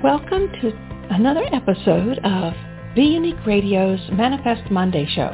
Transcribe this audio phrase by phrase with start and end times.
[0.00, 0.72] Welcome to
[1.10, 2.54] another episode of
[2.96, 5.28] Be Unique Radio's Manifest Monday Show.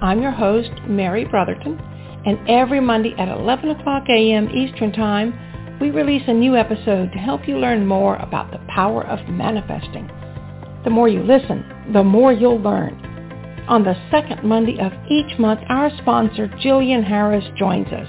[0.00, 1.78] I'm your host, Mary Brotherton,
[2.24, 4.48] and every Monday at 11 o'clock a.m.
[4.50, 9.06] Eastern Time, we release a new episode to help you learn more about the power
[9.06, 10.10] of manifesting.
[10.82, 12.94] The more you listen, the more you'll learn.
[13.68, 18.08] On the second Monday of each month, our sponsor, Gillian Harris, joins us.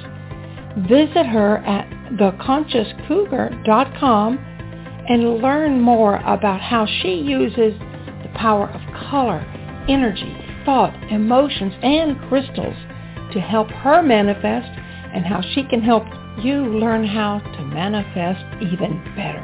[0.87, 4.54] Visit her at theconsciouscougar.com
[5.07, 7.73] and learn more about how she uses
[8.23, 9.39] the power of color,
[9.87, 10.35] energy,
[10.65, 12.75] thought, emotions, and crystals
[13.33, 14.67] to help her manifest
[15.13, 16.03] and how she can help
[16.43, 19.43] you learn how to manifest even better.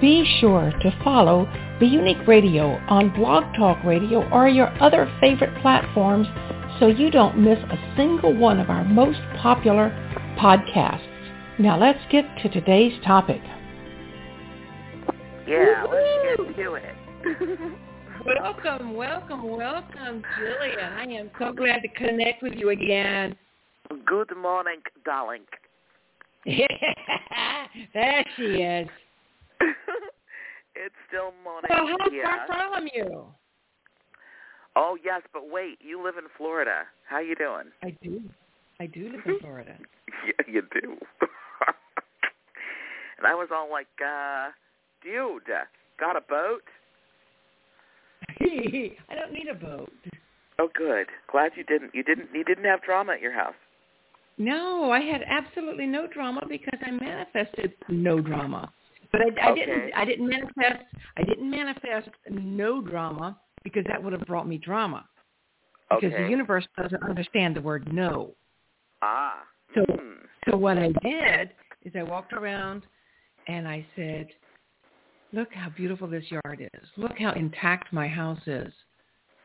[0.00, 1.48] Be sure to follow
[1.80, 6.26] Be Unique Radio on Blog Talk Radio or your other favorite platforms
[6.78, 9.88] so you don't miss a single one of our most popular
[10.38, 11.00] podcasts.
[11.58, 13.40] Now let's get to today's topic.
[15.48, 16.94] Yeah, let's get to it.
[18.26, 20.92] welcome, welcome, welcome, Gillian.
[20.92, 23.34] I am so glad to connect with you again.
[24.04, 25.44] Good morning, darling.
[27.94, 28.88] there she is.
[30.74, 31.70] it's still morning.
[31.70, 31.86] Well,
[32.24, 33.26] how far from you?
[34.76, 36.82] Oh yes, but wait, you live in Florida.
[37.08, 37.72] How you doing?
[37.82, 38.20] I do.
[38.78, 39.76] I do live in Florida.
[40.26, 40.96] yeah, you do.
[43.18, 44.50] and I was all like, uh,
[45.02, 45.42] dude,
[45.98, 46.62] got a boat?
[48.40, 49.90] I don't need a boat.
[50.58, 51.06] Oh, good.
[51.30, 51.94] Glad you didn't.
[51.94, 52.28] You didn't.
[52.34, 53.54] You didn't have drama at your house.
[54.38, 58.70] No, I had absolutely no drama because I manifested no drama.
[59.16, 59.64] But I, I Okay.
[59.66, 59.92] didn't.
[59.94, 60.84] I didn't manifest.
[61.16, 65.08] I didn't manifest no drama because that would have brought me drama.
[65.90, 66.24] Because Okay.
[66.24, 68.34] the universe doesn't understand the word no.
[69.02, 69.42] Ah.
[69.74, 70.12] So- Hmm.
[70.48, 71.50] So what I did
[71.82, 72.82] is I walked around
[73.48, 74.28] and I said,
[75.32, 76.88] "Look how beautiful this yard is.
[76.96, 78.72] Look how intact my house is.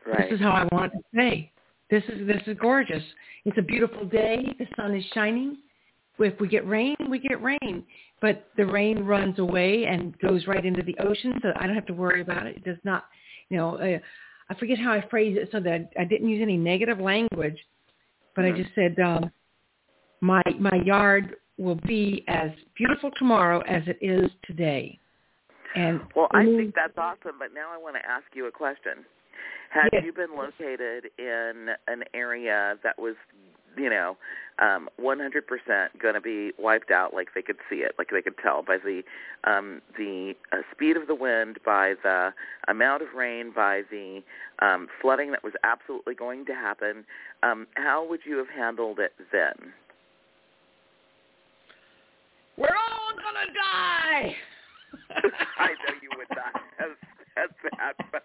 [0.06, 0.30] Right.
[0.30, 1.52] This is how I want it to stay.
[1.90, 3.02] This is this is gorgeous.
[3.44, 4.54] It's a beautiful day.
[4.58, 5.58] The sun is shining.
[6.18, 7.84] If we get rain, we get rain.
[8.20, 11.86] But the rain runs away and goes right into the ocean, so I don't have
[11.86, 12.56] to worry about it.
[12.56, 13.06] It does not,
[13.48, 13.76] you know.
[13.76, 13.98] Uh,
[14.48, 17.58] I forget how I phrased it so that I didn't use any negative language,
[18.34, 18.54] but Mhm.
[18.54, 19.32] I just said um,
[20.20, 24.98] my my yard will be as beautiful tomorrow as it is today.
[25.74, 29.04] And Well, I think that's awesome, but now I want to ask you a question.
[29.70, 30.04] Have Yes.
[30.04, 33.16] you been located in an area that was,
[33.76, 34.16] you know,
[34.58, 35.40] um, 100%
[36.00, 38.76] going to be wiped out, like they could see it, like they could tell by
[38.76, 39.02] the
[39.44, 42.32] um, the uh, speed of the wind, by the
[42.68, 44.22] amount of rain, by the
[44.60, 47.04] um, flooding that was absolutely going to happen,
[47.42, 49.72] um, how would you have handled it then?
[52.56, 54.36] we're all gonna die.
[55.58, 56.96] I know you would not have
[57.34, 57.48] said
[58.12, 58.22] that.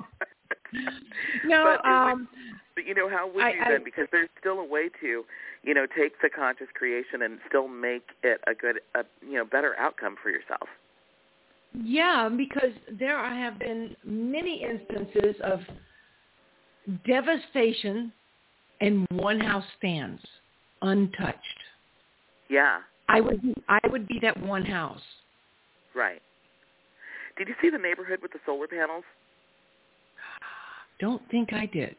[1.45, 2.27] no, But um,
[2.75, 3.83] But you know, how would I- you I- then?
[3.83, 5.25] Because there's still a way to,
[5.63, 9.45] you know, take the conscious creation and still make it a good, a, you know,
[9.45, 10.67] better outcome for yourself.
[11.83, 15.59] yeah, because there have been many instances of
[17.05, 18.11] devastation,
[18.81, 20.21] and one house stands
[20.81, 21.59] untouched.
[22.49, 22.79] Yeah,
[23.09, 25.01] I would, I would be that one house.
[25.93, 26.21] right.
[27.37, 29.03] Did you see the neighborhood with the solar panels?
[30.99, 31.95] Don't think I did.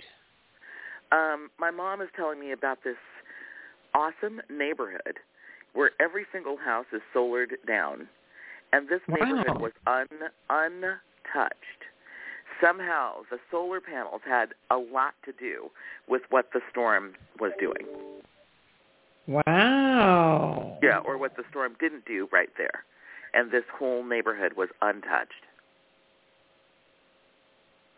[1.13, 2.97] Um, my mom is telling me about this
[3.95, 5.19] awesome neighborhood
[5.73, 8.09] where every single house is solared down,
[8.73, 9.17] and this Wow.
[9.17, 11.85] neighborhood was un untouched.
[12.61, 15.71] Somehow, the solar panels had a lot to do
[16.09, 17.87] with what the storm was doing.
[19.27, 20.79] Wow.
[20.83, 22.85] Yeah, or what the storm didn't do right there.
[23.35, 25.45] And this whole neighborhood was untouched.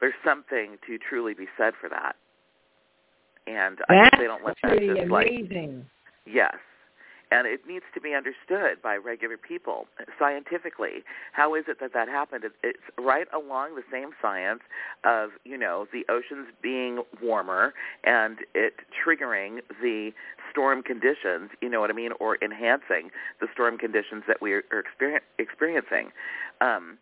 [0.00, 2.17] There's something to truly be said for that.
[3.47, 5.87] And I That's think they don't let that just like amazing.
[6.26, 6.55] yes.
[7.32, 9.87] And it needs to be understood by regular people
[10.19, 11.05] scientifically.
[11.32, 12.44] How is it that that happened?
[12.64, 14.62] It's right along the same science
[15.05, 20.11] of, you know, the oceans being warmer and it triggering the
[20.50, 23.11] storm conditions, you know what I mean, or enhancing
[23.41, 24.64] the storm conditions that we are
[25.38, 26.11] experiencing.
[26.61, 26.99] Um,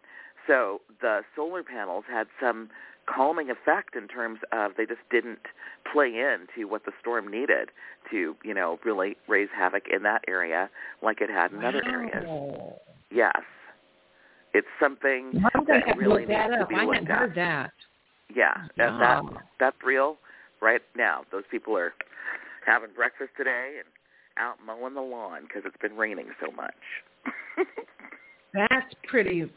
[0.48, 2.70] so the solar panels had some
[3.06, 5.38] calming effect in terms of they just didn't
[5.90, 7.70] play into what the storm needed
[8.10, 10.68] to, you know, really raise havoc in that area
[11.02, 12.26] like it had in other areas.
[13.10, 13.42] Yes.
[14.54, 17.18] It's something I'm that really look that needs to be I looked at.
[17.18, 17.70] heard that.
[18.34, 19.22] Yeah, and that
[19.60, 20.16] that's real.
[20.60, 21.92] Right now, those people are
[22.66, 23.86] having breakfast today and
[24.38, 26.74] out mowing the lawn because it's been raining so much.
[28.54, 29.50] That's pretty.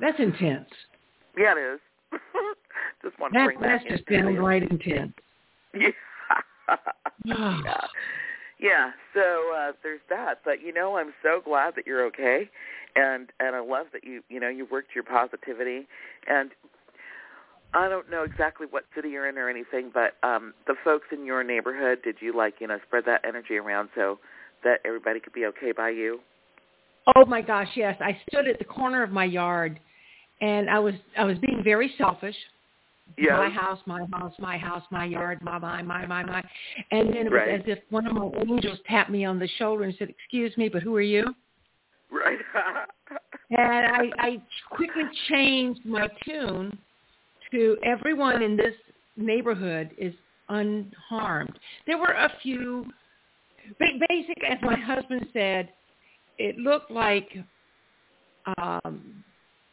[0.00, 0.68] That's intense.
[1.36, 1.80] yeah, it is.
[3.02, 5.12] just want to That, bring that's that just into the- downright intense.
[7.24, 7.58] Yeah.
[7.64, 7.80] Yeah.
[8.60, 10.40] Yeah, so uh there's that.
[10.44, 12.48] But you know, I'm so glad that you're okay
[12.96, 15.86] and and I love that you you know, you worked your positivity
[16.28, 16.50] and
[17.74, 21.24] I don't know exactly what city you're in or anything, but um the folks in
[21.24, 24.18] your neighborhood, did you like, you know, spread that energy around so
[24.64, 26.20] that everybody could be okay by you?
[27.14, 27.96] Oh my gosh, yes.
[28.00, 29.78] I stood at the corner of my yard
[30.40, 32.36] and I was I was being very selfish.
[33.16, 33.36] Yeah.
[33.38, 36.42] My house, my house, my house, my yard, my my my my my.
[36.90, 37.60] And then it was Right.
[37.60, 40.68] as if one of my angels tapped me on the shoulder and said, "Excuse me,
[40.68, 41.34] but who are you?"
[42.10, 42.38] Right.
[43.50, 46.76] And I I quickly changed my tune
[47.50, 48.74] to everyone in this
[49.16, 50.14] neighborhood is
[50.48, 51.58] unharmed.
[51.86, 52.86] There were a few
[53.78, 55.70] ba- basic as my husband said,
[56.38, 57.28] it looked like
[58.58, 59.17] um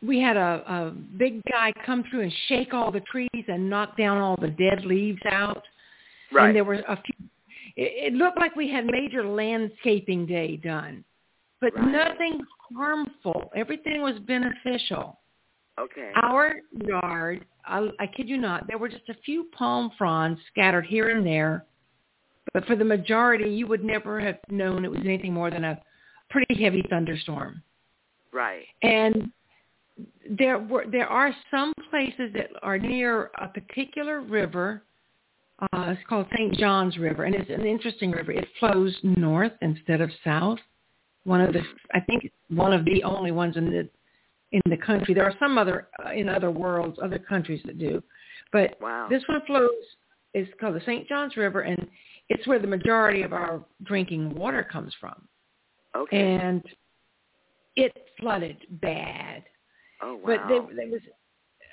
[0.06, 3.98] we had a, a big guy come through and shake all the trees and knock
[3.98, 5.64] down all the dead leaves out.
[6.32, 6.48] right.
[6.48, 7.28] And there were a few.
[7.76, 11.04] It, it looked like we had major landscaping day done,
[11.62, 11.88] but Right.
[11.92, 12.42] nothing
[12.76, 13.52] harmful.
[13.56, 15.20] Everything was beneficial.
[15.80, 16.12] okay.
[16.24, 16.56] Our
[16.88, 21.10] yard, I, I kid you not, there were just a few palm fronds scattered here
[21.10, 21.66] and there,
[22.54, 25.82] but for the majority, you would never have known it was anything more than a
[26.30, 27.62] pretty heavy thunderstorm.
[28.32, 28.66] Right.
[28.84, 29.32] And
[30.30, 34.84] there were there are some places that are near a particular river.
[35.62, 36.54] Uh, it's called St.
[36.58, 38.34] John's River, and it's an interesting river.
[38.34, 40.60] It flows north instead of south.
[41.24, 41.62] One of the,
[41.94, 43.88] I think, one of the only ones in the
[44.52, 45.14] in the country.
[45.14, 48.04] There are some other uh, in other worlds, other countries that do,
[48.52, 49.08] but Wow.
[49.10, 49.70] this one flows.
[50.34, 51.08] It's called the St.
[51.08, 51.88] John's River, and
[52.28, 55.16] it's where the majority of our drinking water comes from.
[55.96, 56.36] okay.
[56.36, 56.62] And
[57.78, 59.44] it flooded bad.
[60.06, 60.22] Oh wow.
[60.26, 61.02] But they, they was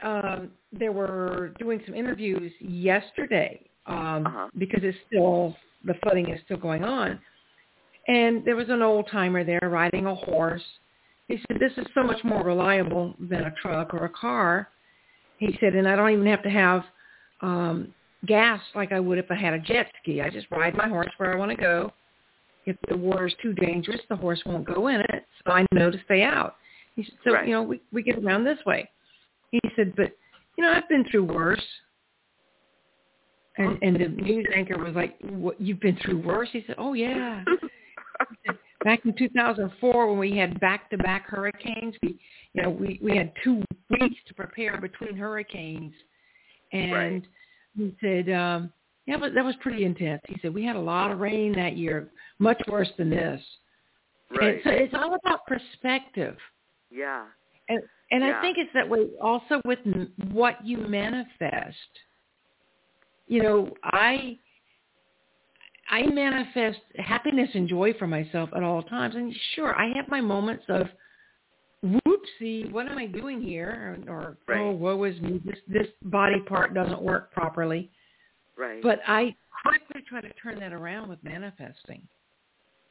[0.02, 4.48] um, they were doing some interviews yesterday um, Uh-huh.
[4.58, 7.18] because it's still the flooding is still going on,
[8.08, 10.62] and there was an old timer there riding a horse.
[11.28, 14.68] He said, "This is so much more reliable than a truck or a car."
[15.38, 16.84] He said, "And I don't even have to have
[17.40, 17.94] um,
[18.26, 20.20] gas like I would if I had a jet ski.
[20.20, 21.92] I just ride my horse where I want to go.
[22.66, 26.00] If the water's too dangerous, the horse won't go in it, so I know to
[26.04, 26.56] stay out."
[26.96, 27.46] He said, "So Right.
[27.46, 28.88] you know, we we get around this way."
[29.50, 30.16] He said, "But
[30.56, 31.64] you know, I've been through worse."
[33.56, 35.60] And and the news anchor was like, "What?
[35.60, 37.44] You've been through worse?" He said, "Oh yeah."
[38.84, 42.18] Back in 2004, when we had back-to-back hurricanes, we,
[42.52, 45.94] you know, we we had two weeks to prepare between hurricanes,
[46.72, 47.26] and Right.
[47.76, 48.72] he said, um,
[49.06, 51.76] "Yeah, but that was pretty intense." He said, "We had a lot of rain that
[51.76, 53.40] year, much worse than this."
[54.30, 54.54] right.
[54.54, 56.36] And so it's all about perspective.
[56.92, 57.26] Yeah.
[57.68, 58.38] And and Yeah.
[58.38, 59.78] I think it's that way also with
[60.32, 61.76] what you manifest.
[63.26, 64.38] You know, I
[65.88, 69.14] I manifest happiness and joy for myself at all times.
[69.14, 70.88] And sure, I have my moments of
[71.84, 73.96] whoopsie, what am I doing here?
[74.08, 74.60] Or, or Right.
[74.60, 77.90] oh, woe is me, this this body part doesn't work properly.
[78.56, 78.82] Right.
[78.82, 79.34] But I
[79.64, 82.06] quickly try to turn that around with manifesting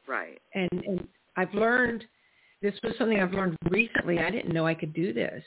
[0.06, 0.40] right.
[0.54, 2.04] and and I've learned
[2.62, 4.18] this was something I've learned recently.
[4.18, 5.42] I didn't know I could do this.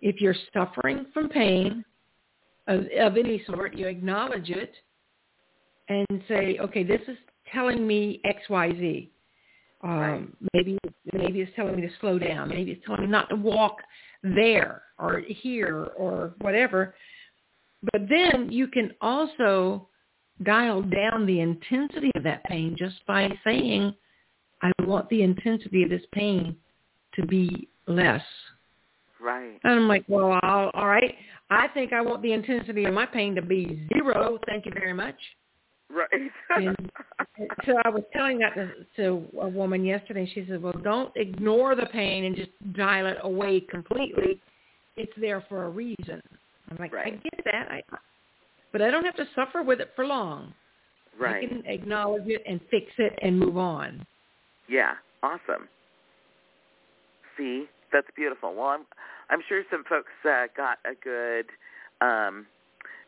[0.00, 1.84] If you're suffering from pain
[2.66, 4.72] of, of any sort, you acknowledge it
[5.88, 7.18] and say, okay, this is
[7.52, 9.10] telling me X, Y, Z.
[9.82, 10.28] Um, Right.
[10.52, 10.78] Maybe
[11.12, 12.48] maybe it's telling me to slow down.
[12.50, 13.78] Maybe it's telling me not to walk
[14.22, 16.94] there or here or whatever.
[17.92, 19.88] But then you can also
[20.42, 23.94] dial down the intensity of that pain just by saying,
[24.62, 26.56] I want the intensity of this pain
[27.14, 28.22] to be less.
[29.20, 29.58] Right.
[29.64, 31.14] And I'm like, well, I'll, all right.
[31.50, 34.38] I think I want the intensity of my pain to be zero.
[34.46, 35.16] Thank you very much.
[35.90, 36.08] Right.
[36.56, 36.76] And
[37.64, 40.30] so I was telling that to, to a woman yesterday.
[40.34, 44.40] She said, well, don't ignore the pain and just dial it away completely.
[44.96, 46.20] It's there for a reason.
[46.70, 47.06] I'm like, right.
[47.06, 47.68] I get that.
[47.70, 47.82] I,
[48.72, 50.52] but I don't have to suffer with it for long.
[51.18, 51.44] Right.
[51.44, 54.06] I can acknowledge it and fix it and move on.
[54.70, 54.92] Yeah.
[55.22, 55.68] Awesome.
[57.36, 58.54] See, that's beautiful.
[58.54, 58.86] Well, I'm
[59.28, 61.46] I'm sure some folks uh, got a good
[62.00, 62.46] um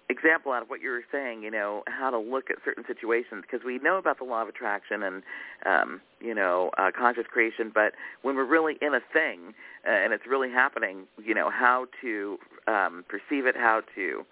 [0.09, 3.42] example out of what you were saying, you know, how to look at certain situations
[3.42, 5.23] because we know about the law of attraction and,
[5.64, 9.54] um, you know, uh, conscious creation, but when we're really in a thing
[9.87, 12.37] uh, and it's really happening, you know, how to
[12.69, 14.25] um, perceive it, how to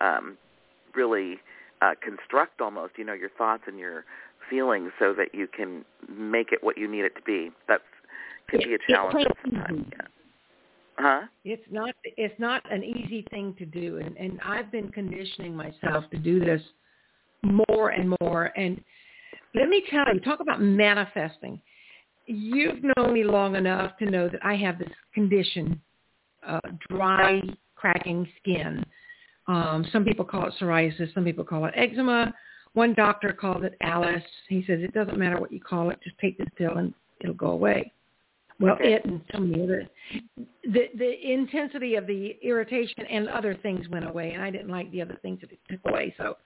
[0.00, 0.38] um,
[0.94, 1.38] really
[1.82, 4.04] uh, construct almost, you know, your thoughts and your
[4.48, 7.50] feelings so that you can make it what you need it to be.
[7.68, 7.82] That's
[8.48, 9.86] can be a challenge sometimes.
[9.92, 10.06] Yeah.
[10.98, 11.20] Huh?
[11.44, 16.04] It's not it's not an easy thing to do and, and I've been conditioning myself
[16.10, 16.62] to do this
[17.42, 18.80] more and more and
[19.56, 21.60] let me tell you, talk about manifesting.
[22.26, 25.80] You've known me long enough to know that I have this condition,
[26.46, 26.60] uh,
[26.90, 27.40] dry,
[27.74, 28.84] cracking skin.
[29.48, 31.14] Um, some people call it psoriasis.
[31.14, 32.34] Some people call it eczema.
[32.76, 34.22] One doctor called it Alice.
[34.50, 36.92] He says it doesn't matter what you call it, just take this pill and
[37.22, 37.90] it'll go away.
[38.60, 38.92] Well, okay.
[38.92, 39.88] it and some of the other,
[40.62, 44.90] the the intensity of the irritation and other things went away, and I didn't like
[44.92, 46.14] the other things that it took away.
[46.18, 46.36] So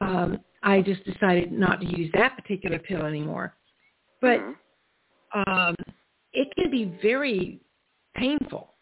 [0.00, 3.56] um, I just decided not to use that particular pill anymore.
[4.20, 5.50] But mm-hmm.
[5.50, 5.74] um,
[6.34, 7.60] it can be very
[8.14, 8.74] painful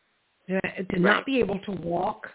[0.51, 1.01] to, to right.
[1.01, 2.27] not be able to walk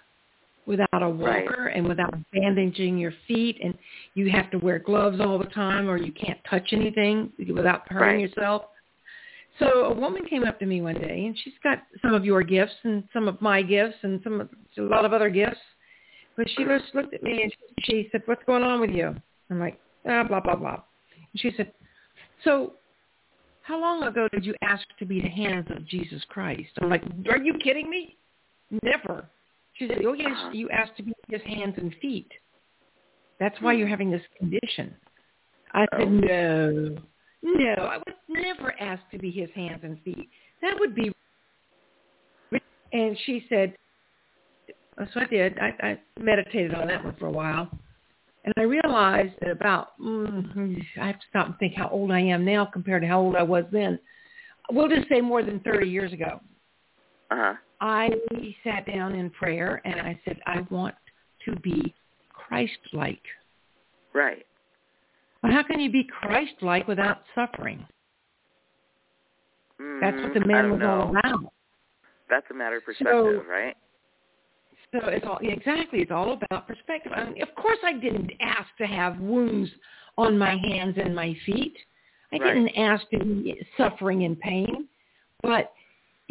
[0.65, 1.75] without a walker right.
[1.75, 3.73] and without bandaging your feet and
[4.13, 8.21] you have to wear gloves all the time or you can't touch anything without hurting
[8.21, 8.29] right.
[8.29, 8.63] yourself
[9.61, 12.41] so a woman came up to me one day, and she's got some of your
[12.41, 15.59] gifts and some of my gifts and some of, a lot of other gifts.
[16.35, 19.15] But she just looked at me and she said, "What's going on with you?"
[19.49, 20.81] I'm like, ah, blah blah blah.
[21.33, 21.71] And she said,
[22.43, 22.73] "So,
[23.61, 27.03] how long ago did you ask to be the hands of Jesus Christ?" I'm like,
[27.29, 28.17] "Are you kidding me?
[28.83, 29.29] Never."
[29.81, 32.31] She said, "Oh yes, you asked to be his hands and feet.
[33.39, 34.93] That's why you're having this condition."
[35.73, 36.97] I said, "No."
[37.43, 40.29] No, I would never ask to be his hands and feet.
[40.61, 41.11] That would be.
[42.93, 43.73] And she said,
[45.13, 45.57] so I did.
[45.57, 47.67] I, I meditated on that one for a while.
[48.43, 52.19] And I realized that about, mm, I have to stop and think how old I
[52.19, 53.97] am now compared to how old I was then.
[54.69, 56.41] We'll just say more than 30 years ago.
[57.31, 57.53] Uh-huh.
[57.81, 58.09] I
[58.63, 60.95] sat down in prayer and I said, I want
[61.45, 61.93] to be
[62.29, 63.21] Christ-like.
[64.13, 64.45] Right.
[65.41, 67.85] But how can you be Christ-like without suffering?
[69.81, 70.89] Mm, That's what the man was know.
[70.89, 71.53] all about.
[72.29, 73.75] That's a matter of perspective, so, right?
[74.93, 75.99] So it's all exactly.
[75.99, 77.13] It's all about perspective.
[77.15, 79.69] I mean, of course, I didn't ask to have wounds
[80.17, 81.75] on my hands and my feet.
[82.33, 82.53] I right.
[82.53, 84.87] didn't ask to be suffering and pain.
[85.41, 85.71] But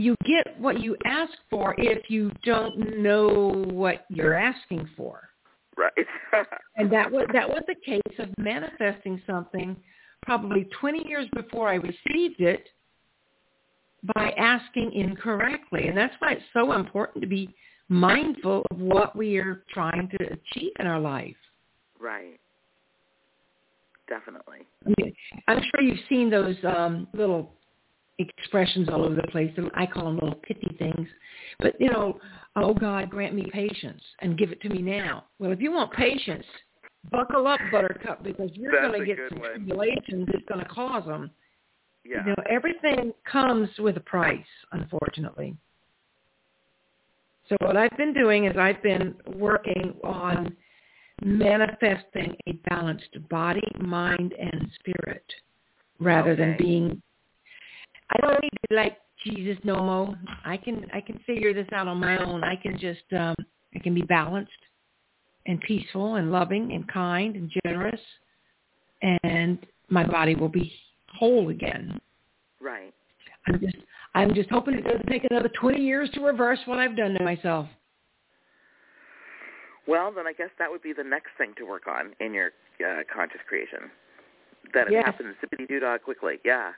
[0.00, 5.28] you get what you ask for if you don't know what you're asking for.
[5.76, 5.92] Right.
[6.76, 9.76] and that was that was the case of manifesting something
[10.22, 12.68] probably 20 years before I received it
[14.14, 15.88] by asking incorrectly.
[15.88, 17.54] And that's why it's so important to be
[17.88, 21.36] mindful of what we are trying to achieve in our life.
[21.98, 22.40] Right.
[24.08, 24.66] Definitely.
[24.86, 25.14] I mean,
[25.46, 27.52] I'm sure you've seen those um, little
[28.38, 29.52] expressions all over the place.
[29.56, 31.08] And I call them little pithy things.
[31.58, 32.18] But, you know,
[32.56, 35.24] oh God, grant me patience and give it to me now.
[35.38, 36.44] Well, if you want patience,
[37.10, 41.30] buckle up, Buttercup, because you're going to get some tribulations that's going to cause them.
[42.04, 42.24] Yeah.
[42.24, 44.38] You know, everything comes with a price,
[44.72, 45.56] unfortunately.
[47.48, 50.56] So what I've been doing is I've been working on
[51.22, 55.24] manifesting a balanced body, mind, and spirit
[55.98, 56.40] rather okay.
[56.40, 57.02] than being
[58.10, 60.14] I don't need to like Jesus no more.
[60.44, 62.42] I can I can figure this out on my own.
[62.42, 63.34] I can just um
[63.74, 64.50] I can be balanced
[65.46, 68.00] and peaceful and loving and kind and generous
[69.02, 70.72] and my body will be
[71.18, 71.98] whole again.
[72.60, 72.92] Right.
[73.46, 73.76] I'm just
[74.14, 77.24] I'm just hoping it doesn't take another 20 years to reverse what I've done to
[77.24, 77.68] myself.
[79.86, 82.50] Well, then I guess that would be the next thing to work on in your
[82.80, 83.90] uh, conscious creation.
[84.74, 85.04] That it yes.
[85.06, 86.34] happens zippity doo dah quickly.
[86.44, 86.72] Yeah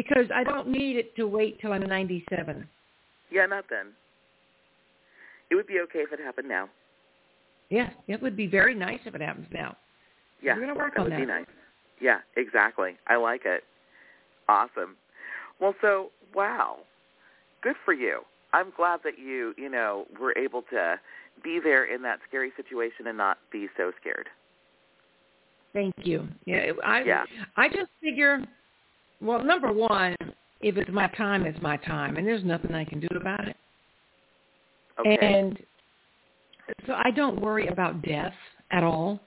[0.00, 2.66] because I don't need it to wait till I'm 97.
[3.30, 3.88] Yeah, not then.
[5.50, 6.68] It would be okay if it happened now.
[7.68, 9.76] Yeah, it would be very nice if it happens now.
[10.42, 11.20] Yeah, we're to work that on would that.
[11.20, 11.46] be nice.
[12.00, 12.96] Yeah, exactly.
[13.08, 13.62] I like it.
[14.48, 14.96] Awesome.
[15.60, 16.78] Well, so wow,
[17.62, 18.22] good for you.
[18.54, 20.98] I'm glad that you, you know, were able to
[21.44, 24.28] be there in that scary situation and not be so scared.
[25.74, 26.26] Thank you.
[26.46, 27.24] Yeah, I yeah.
[27.56, 28.42] I just figure
[29.20, 30.16] well, number one,
[30.60, 33.56] if it's my time, it's my time, and there's nothing I can do about it.
[34.98, 35.18] Okay.
[35.20, 35.58] And
[36.86, 38.34] so I don't worry about death
[38.70, 39.20] at all.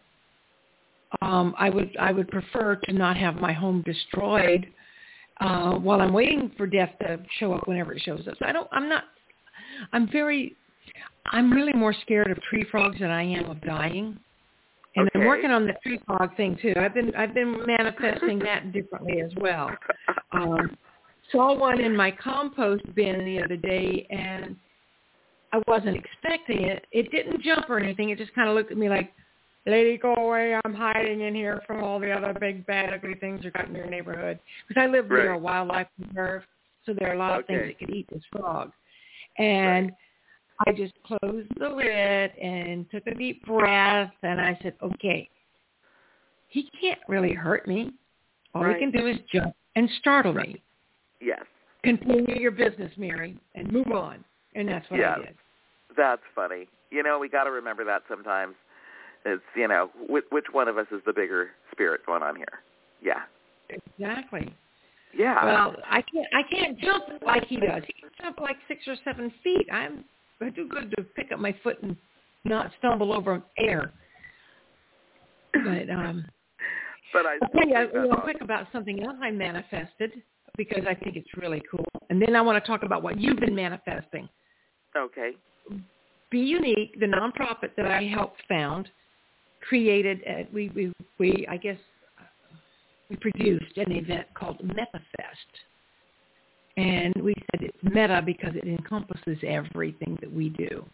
[1.22, 4.68] Um, I would I would prefer to not have my home destroyed
[5.42, 8.36] uh, while I'm waiting for death to show up whenever it shows up.
[8.40, 8.68] So I don't.
[8.72, 9.04] I'm not.
[9.92, 10.56] I'm very
[11.28, 14.20] I'm really more scared of tree frogs than I am of dying.
[14.96, 15.20] And okay.
[15.20, 16.74] I'm working on the tree frog thing too.
[16.78, 19.70] I've been I've been manifesting that differently as well.
[20.32, 20.76] Um,
[21.32, 24.56] saw one in my compost bin the other day, and
[25.52, 26.88] I wasn't expecting it.
[26.92, 28.10] It didn't jump or anything.
[28.10, 29.14] It just kind of looked at me like,
[29.68, 30.58] "Lady, go away!
[30.66, 33.76] I'm hiding in here from all the other big bad ugly things that got in
[33.76, 35.24] your neighborhood." Because I live right.
[35.24, 36.42] near a wildlife reserve,
[36.84, 37.54] so there are a lot of okay.
[37.54, 38.72] things that could eat this frog.
[39.38, 39.98] And right.
[40.66, 45.30] I just closed the lid and took a deep breath, and I said, "Okay,
[46.48, 47.92] he can't really hurt me.
[48.54, 48.76] All right.
[48.76, 50.48] he can do is jump and startle right.
[50.48, 50.64] me."
[51.22, 51.44] Yes.
[51.84, 54.24] Continue your business, Mary, and move on.
[54.56, 55.18] And that's what yes.
[55.18, 55.36] I did.
[55.98, 56.68] That's funny.
[56.92, 58.56] You know, we got to remember that sometimes.
[59.26, 62.62] It's you know, which, which one of us is the bigger spirit going on here?
[63.02, 63.22] Yeah.
[63.70, 64.54] Exactly.
[65.18, 65.46] Yeah.
[65.46, 66.28] Well, I can't.
[66.34, 67.84] I can't jump like he does.
[67.88, 69.68] He can jump like six or seven feet.
[69.72, 70.04] I'm
[70.42, 71.96] I do good to pick up my foot and
[72.46, 73.92] not stumble over air.
[75.54, 76.26] But um.
[77.14, 77.38] But I.
[77.44, 80.14] I'll tell you real quick about something else I manifested
[80.58, 83.40] because I think it's really cool, and then I want to talk about what you've
[83.40, 84.28] been manifesting.
[84.98, 85.32] Okay.
[86.32, 88.90] Be Unique, the nonprofit that I helped found,
[89.68, 90.22] created.
[90.28, 91.78] Uh, we we we I guess
[93.10, 95.52] we produced an event called MetaFest.
[96.78, 100.86] And we said it's meta because it encompasses everything that we do.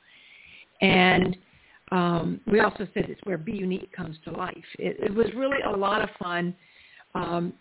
[0.82, 1.38] And
[1.92, 4.56] um, we also said it's where Be Unique comes to life.
[4.78, 6.54] It, it was really a lot of fun.
[7.16, 7.54] Um,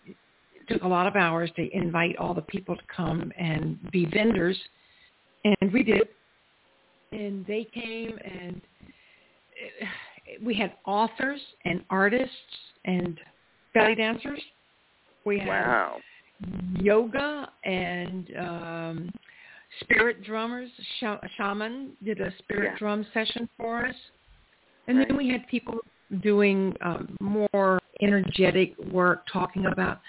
[0.69, 4.57] took a lot of hours to invite all the people to come and be vendors.
[5.43, 6.07] And we did.
[7.11, 8.61] And they came and
[9.55, 12.35] it, we had authors and artists
[12.85, 13.19] and
[13.73, 14.41] belly dancers.
[15.25, 15.97] We had wow.
[16.79, 19.11] Yoga and um,
[19.81, 20.69] spirit drummers.
[20.99, 22.77] Sh- shaman did a spirit Yeah.
[22.77, 23.95] drum session for us,
[24.87, 25.07] and Right.
[25.07, 25.79] then we had people
[26.21, 30.01] doing um, more energetic work, talking about,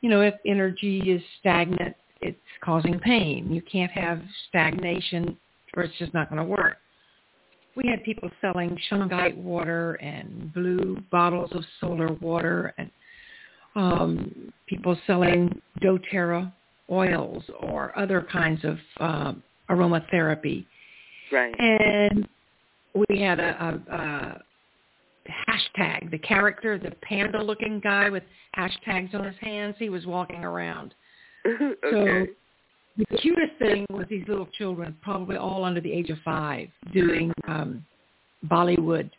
[0.00, 3.52] you know, if energy is stagnant, it's causing pain.
[3.52, 5.38] You can't have stagnation,
[5.74, 6.78] or it's just not going to work
[7.76, 12.90] we had people selling shungite water and blue bottles of solar water and
[13.74, 16.52] um, people selling doTERRA
[16.90, 20.64] oils or other kinds of um, aromatherapy.
[21.32, 21.54] Right.
[21.58, 22.28] And
[22.94, 24.42] we had a, a, a
[25.48, 28.24] hashtag, the character, the panda-looking guy with
[28.56, 29.76] hashtags on his hands.
[29.78, 30.94] He was walking around.
[31.46, 31.76] okay.
[31.90, 32.26] So
[32.98, 37.32] the cutest thing was these little children, probably all under the age of five, doing
[37.46, 37.84] um,
[38.46, 39.10] Bollywood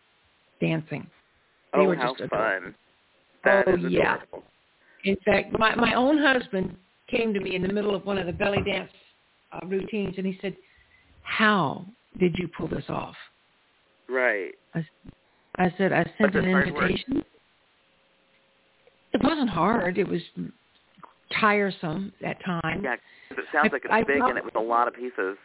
[0.59, 1.07] dancing.
[1.73, 2.65] They oh, were how just adorable.
[2.65, 2.75] fun!
[3.43, 4.17] That Oh, is yeah.
[5.03, 6.75] In fact, my my own husband
[7.09, 8.91] came to me in the middle of one of the belly dance
[9.51, 10.55] uh, routines, and he said,
[11.23, 11.85] "How
[12.19, 13.15] did you pull this off?"
[14.07, 14.51] Right.
[15.57, 16.83] I said, "I sent an it hard work?
[16.91, 17.23] invitation."
[19.13, 19.97] It wasn't hard.
[19.97, 20.21] It was
[21.39, 22.81] tiresome at times.
[22.83, 22.95] Yeah.
[23.31, 25.37] It sounds I- like it's I big prob- and it was a lot of pieces.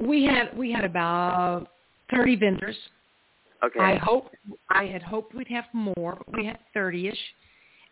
[0.00, 1.68] We had we had about
[2.10, 2.76] thirty vendors.
[3.64, 3.80] Okay.
[3.80, 4.30] I hope
[4.70, 7.18] I had hoped we'd have more, but we had thirty-ish,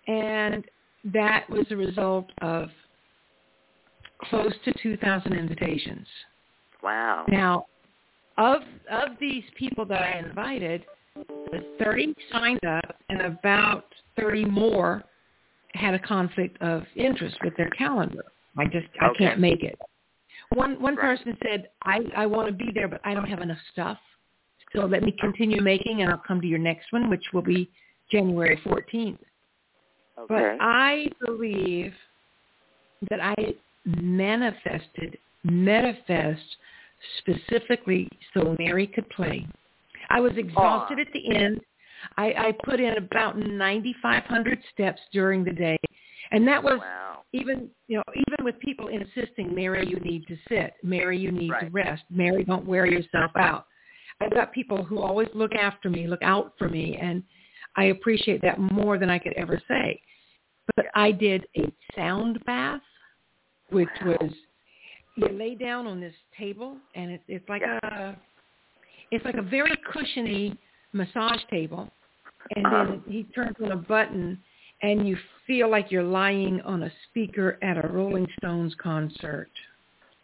[0.07, 0.65] and
[1.05, 2.69] that was a result of
[4.25, 6.07] close to two thousand invitations.
[6.83, 7.25] wow.
[7.29, 7.67] Now,
[8.39, 10.85] of of these people that I invited,
[11.79, 13.87] thirty signed up, and about
[14.19, 15.03] thirty more
[15.75, 18.25] had a conflict of interest with their calendar.
[18.59, 19.25] I just I Okay.
[19.25, 19.79] can't make it.
[20.51, 21.19] One one Right.
[21.19, 23.99] person said, I I want to be there, but I don't have enough stuff.
[24.75, 27.71] So let me continue making, and I'll come to your next one, which will be
[28.11, 29.19] January 14th.
[30.19, 30.27] Okay.
[30.29, 31.93] But I believe
[33.11, 33.35] that I
[33.85, 36.43] manifested, manifest
[37.19, 39.47] specifically so Mary could play.
[40.11, 41.61] I was exhausted at the end.
[42.17, 45.79] I, I put in about 9,500 steps during the day.
[46.31, 47.23] And that was wow.
[47.33, 50.75] even, you know, even with people insisting, Mary, you need to sit.
[50.83, 52.03] Mary, you need to rest.
[52.11, 53.67] Mary, don't wear yourself out.
[54.23, 57.23] I've got people who always look after me, look out for me, and
[57.77, 60.01] I appreciate that more than I could ever say.
[60.77, 62.81] But I did a sound bath,
[63.71, 64.17] which Wow.
[64.21, 64.31] was
[65.17, 68.17] you lay down on this table, and it's it's like a
[69.11, 70.57] it's like a very cushiony
[70.93, 71.91] massage table,
[72.55, 72.85] and Uh-huh.
[72.85, 74.41] then he turns on a button,
[74.83, 79.51] and you feel like you're lying on a speaker at a Rolling Stones concert,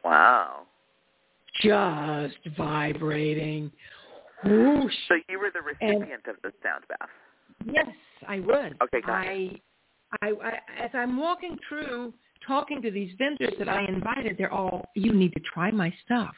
[0.04, 0.67] Wow.
[1.62, 3.70] Just vibrating.
[4.44, 4.92] Whoosh.
[5.08, 7.08] So you were the recipient of the sound bath.
[7.64, 7.88] Yes,
[8.26, 8.72] I was.
[8.82, 9.60] Okay, got I,
[10.22, 12.14] I, I, as I'm walking through
[12.46, 16.34] talking to these vendors that I invited, they're all, you need to try my stuff.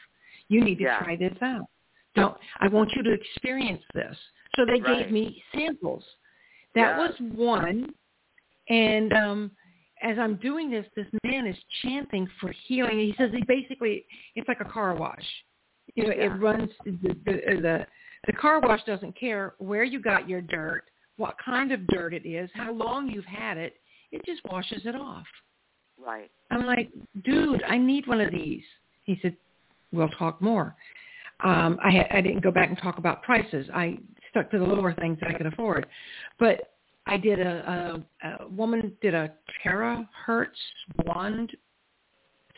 [0.47, 0.97] You need to Yeah.
[0.99, 1.67] try this out.
[2.15, 2.37] Don't.
[2.59, 4.17] I want you to experience this.
[4.55, 5.03] So they Right.
[5.03, 6.03] gave me samples.
[6.75, 6.97] That Yeah.
[6.97, 7.93] was one.
[8.67, 9.51] And um
[10.01, 12.97] as I'm doing this, this man is chanting for healing.
[12.99, 15.25] He says he basically it's like a car wash.
[15.95, 16.25] You know, Yeah.
[16.25, 16.91] it runs the
[17.25, 17.87] the the
[18.27, 20.83] the car wash doesn't care where you got your dirt,
[21.17, 23.75] what kind of dirt it is, how long you've had it.
[24.11, 25.25] It just washes it off.
[25.97, 26.29] Right.
[26.49, 26.91] I'm like,
[27.23, 28.63] dude, I need one of these.
[29.03, 29.35] He said,
[29.91, 30.75] we'll talk more.
[31.43, 33.67] Um, I, I didn't go back and talk about prices.
[33.73, 33.97] I
[34.29, 35.87] stuck to the lower things that I could afford.
[36.39, 36.70] But
[37.07, 39.33] I did a, a, a woman did a
[39.65, 40.47] terahertz
[41.05, 41.51] wand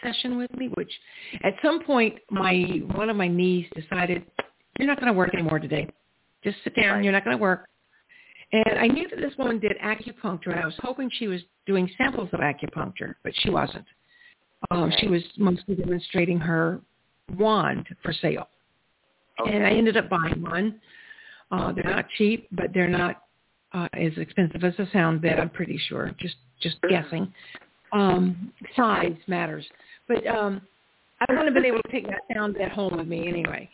[0.04, 0.92] session with me, which
[1.44, 4.26] at some point my one of my knees decided,
[4.78, 5.88] you're not going to work anymore today.
[6.44, 7.04] Just sit down.
[7.04, 7.70] You're not going to work.
[8.52, 11.90] And I knew that this woman did acupuncture, and I was hoping she was doing
[11.98, 13.86] samples of acupuncture, but she wasn't.
[14.70, 14.98] Um, Okay.
[15.00, 16.82] She was mostly demonstrating her
[17.38, 18.48] wand for sale.
[19.42, 19.56] Okay.
[19.56, 20.80] And I ended up buying one.
[21.52, 23.23] Uh, they're not cheap, but they're not
[23.74, 26.12] uh, as expensive as a sound bed, I'm pretty sure.
[26.20, 27.34] Just just guessing.
[27.92, 29.66] Um, size matters.
[30.08, 30.62] But um,
[31.20, 33.70] I wouldn't have been able to take that sound bed home with me anyway.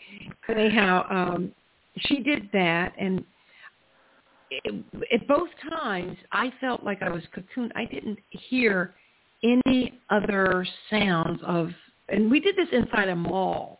[0.48, 1.52] But anyhow, um,
[2.02, 3.24] she did that, and
[4.52, 4.84] it,
[5.14, 7.72] at both times, I felt like I was cocooned.
[7.76, 8.96] I didn't hear
[9.44, 11.70] any other sounds of,
[12.10, 13.80] and we did this inside a mall.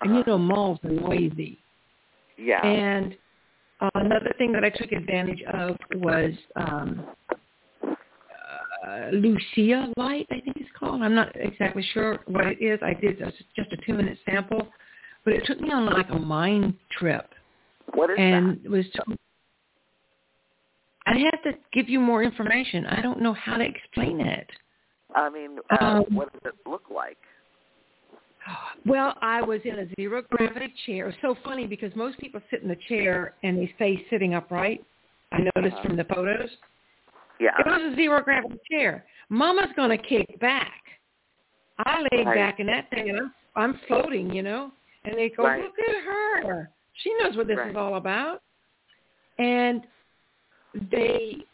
[0.00, 0.32] And you Uh-huh.
[0.32, 1.58] know, malls are noisy.
[2.36, 2.66] Yeah.
[2.66, 3.16] And
[3.80, 7.04] uh, another thing that I took advantage of was um,
[8.86, 11.02] uh, Lucia Light, I think it's called.
[11.02, 12.78] I'm not exactly sure what it is.
[12.82, 14.68] I did just, just a two-minute sample,
[15.24, 17.28] but it took me on like a mind trip,
[17.94, 18.84] what is and it was.
[21.06, 22.86] I have to give you more information.
[22.86, 24.48] I don't know how to explain it.
[25.14, 27.18] I mean, uh, Um, what does it look like?
[28.84, 31.08] Well, I was in a zero gravity chair.
[31.08, 34.84] It's so funny because most people sit in the chair and they stay sitting upright.
[35.32, 35.88] I noticed Uh-huh.
[35.88, 36.50] from the photos.
[37.40, 37.58] Yeah.
[37.58, 39.06] It was a zero gravity chair.
[39.30, 40.82] Mama's going to kick back.
[41.78, 42.36] I laid Right.
[42.36, 44.70] back in that thing and I'm, I'm floating, you know.
[45.04, 45.62] And they go, Right.
[45.62, 46.70] look at her.
[46.94, 47.70] She knows what this Right.
[47.70, 48.42] is all about.
[49.38, 49.86] And
[50.74, 51.44] they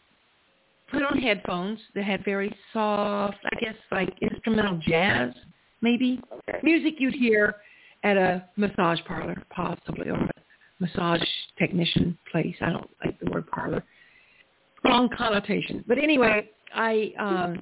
[0.88, 5.32] put on headphones that had very soft, I guess, like instrumental jazz,
[5.80, 6.60] maybe Okay.
[6.62, 7.56] music you'd hear
[8.02, 10.30] at a massage parlor, possibly, or a
[10.78, 11.22] massage
[11.58, 12.56] technician place.
[12.60, 13.84] I don't like the word parlor.
[14.84, 15.84] Wrong connotation.
[15.86, 17.60] But anyway, I um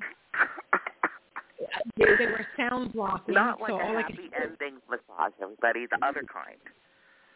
[1.96, 5.32] they, they were sound blocking, Not like so a all I could happy ending massage,
[5.42, 5.86] everybody.
[5.90, 6.58] The other kind.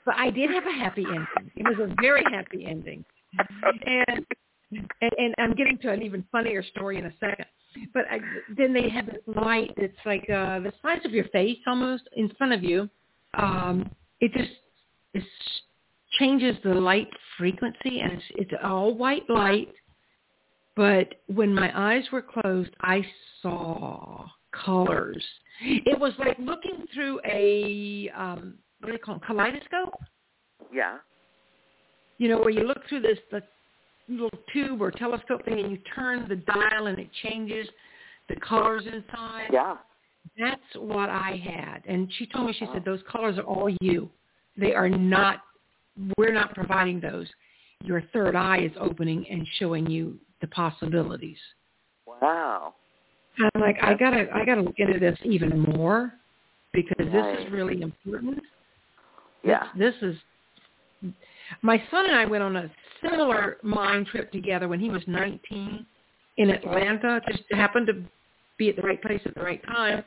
[0.05, 1.51] But I did have a happy ending.
[1.57, 3.05] It was a very happy ending.
[3.87, 4.27] And
[4.73, 7.47] and, and I'm getting to an even funnier story in a second.
[7.95, 8.19] But I,
[8.57, 12.29] then they have this light that's like uh, the size of your face almost in
[12.37, 12.89] front of you.
[13.35, 14.51] Um, it just
[15.15, 15.25] it
[16.19, 17.09] changes the light
[17.39, 19.73] frequency, and it's, it's all white light.
[20.77, 23.05] But when my eyes were closed, I
[23.41, 25.25] saw colors.
[25.63, 29.23] It was like looking through a um, what do they call them?
[29.27, 29.95] kaleidoscope
[30.73, 30.99] Yeah.
[32.19, 33.43] you know, where you look through this the
[34.13, 37.67] little tube or telescope thing and you turn the dial and it changes
[38.29, 39.49] the colors inside.
[39.53, 39.77] Yeah.
[40.39, 41.83] That's what I had.
[41.87, 44.09] And she told me, she said, those colors are all you.
[44.57, 45.41] They are not,
[46.17, 47.27] we're not providing those.
[47.85, 51.39] Your third eye is opening and showing you the possibilities.
[52.07, 52.75] Wow.
[53.39, 56.13] And I'm like, I gotta, I gotta look into this even more
[56.73, 58.41] because this is really important.
[59.43, 59.65] Yeah.
[59.77, 60.17] This is
[61.63, 62.71] my son and I went on a
[63.03, 65.87] similar mind trip together when he was 19
[66.39, 67.21] in Atlanta.
[67.29, 68.03] Just happened to
[68.59, 70.05] be at the right place at the right time.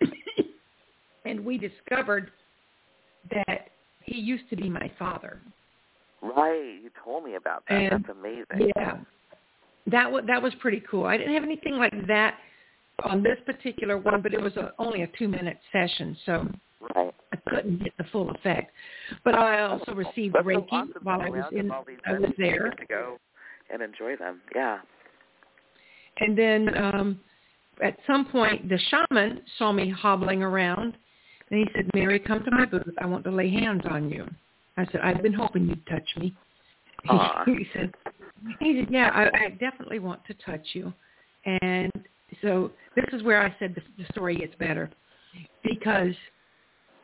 [1.24, 2.30] and we discovered
[3.30, 3.68] that
[4.04, 5.40] he used to be my father.
[6.22, 6.78] Right.
[6.82, 7.74] You told me about that.
[7.74, 8.72] And- That's amazing.
[8.76, 8.98] Yeah.
[9.88, 11.04] That was that was pretty cool.
[11.04, 12.38] I didn't have anything like that
[13.04, 16.48] on this particular one, but it was a, only a 2-minute session, so
[16.94, 17.14] Right.
[17.32, 18.72] I couldn't get the full effect.
[19.24, 21.98] But I also received That's so Reiki awesome while I was in with all these
[22.06, 22.70] I was there.
[22.70, 23.18] to go
[23.72, 24.40] and enjoy them.
[24.54, 24.78] Yeah.
[26.18, 27.20] And then um
[27.82, 30.96] at some point the shaman saw me hobbling around
[31.50, 32.82] and he said, Mary, come to my booth.
[33.00, 34.28] I want to lay hands on you.
[34.76, 36.34] I said, I've been hoping you'd touch me.
[37.46, 37.92] He said,
[38.58, 40.92] he said, yeah, I, I definitely want to touch you.
[41.62, 41.92] And
[42.42, 44.90] so this is where I said the, the story gets better
[45.62, 46.14] because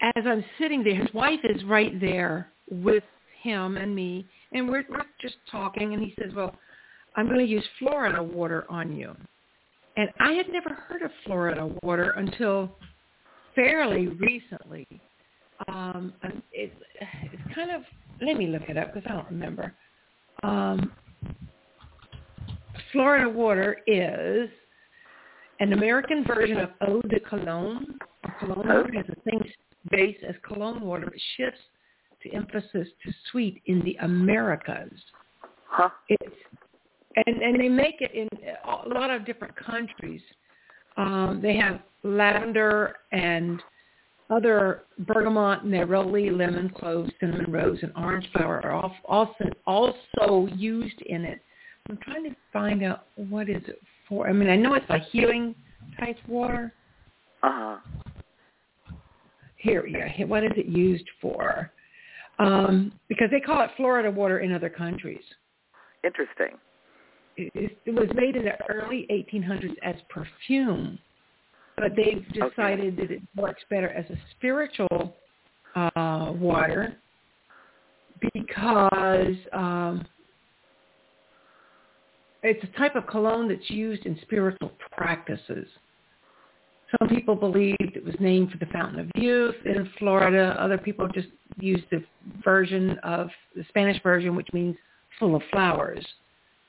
[0.03, 3.05] as I'm sitting there, his wife is right there with
[3.43, 6.55] him and me, and we're, we're just talking, and he says, well,
[7.17, 9.15] I'm going to use Florida water on you.
[9.97, 12.71] And I had never heard of Florida water until
[13.55, 14.87] fairly recently.
[15.69, 16.15] Um,
[16.53, 17.83] it's it's kind of
[18.23, 19.75] let me look it up because I don't remember.
[20.43, 20.93] Um,
[22.91, 24.49] Florida water is
[25.63, 27.97] an American version of eau de cologne.
[28.41, 29.43] Cologne water has the same
[29.91, 31.61] base as cologne water, but shifts
[32.23, 34.93] to emphasis to sweet in the Americas.
[35.67, 35.91] Huh.
[36.09, 36.35] It's
[37.15, 38.29] and and they make it in
[38.65, 40.23] a lot of different countries.
[40.97, 43.63] Um, they have lavender and
[44.31, 51.01] other bergamot, neroli, lemon, cloves, cinnamon, rose, and orange flower are all, also also used
[51.03, 51.41] in it.
[51.89, 54.29] I'm trying to find out what is it for.
[54.29, 55.55] I mean, I know it's a healing
[55.99, 56.73] type water.
[57.43, 57.77] Uh huh.
[59.57, 60.25] Here, yeah.
[60.25, 61.71] What is it used for?
[62.39, 65.23] Um, because they call it Florida water in other countries.
[66.03, 66.59] Interesting.
[67.37, 70.99] It, it was made in the early 1800s as perfume,
[71.77, 73.03] but they've decided Okay.
[73.03, 75.15] that it works better as a spiritual
[75.75, 76.97] uh, water
[78.33, 80.07] because um,
[82.43, 85.67] it's a type of cologne that's used in spiritual practices.
[86.99, 90.57] Some people believed it was named for the Fountain of Youth in Florida.
[90.59, 91.29] Other people just
[91.59, 92.05] used the
[92.45, 94.77] version of the Spanish version, which means
[95.19, 96.05] full of flowers.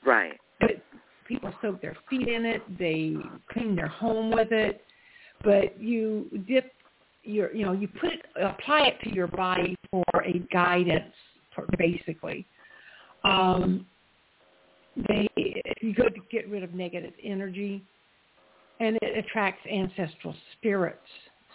[0.06, 0.38] Right.
[0.60, 0.82] But
[1.28, 2.62] people soak their feet in it.
[2.78, 3.16] They
[3.52, 4.82] clean their home with it.
[5.42, 6.72] But you dip
[7.24, 11.12] your, you know, you put it, apply it to your body for a guidance,
[11.54, 12.46] for basically.
[13.24, 13.86] Um,
[15.08, 15.28] they
[15.84, 17.84] you go to get rid of negative energy,
[18.80, 20.98] and it attracts ancestral spirits.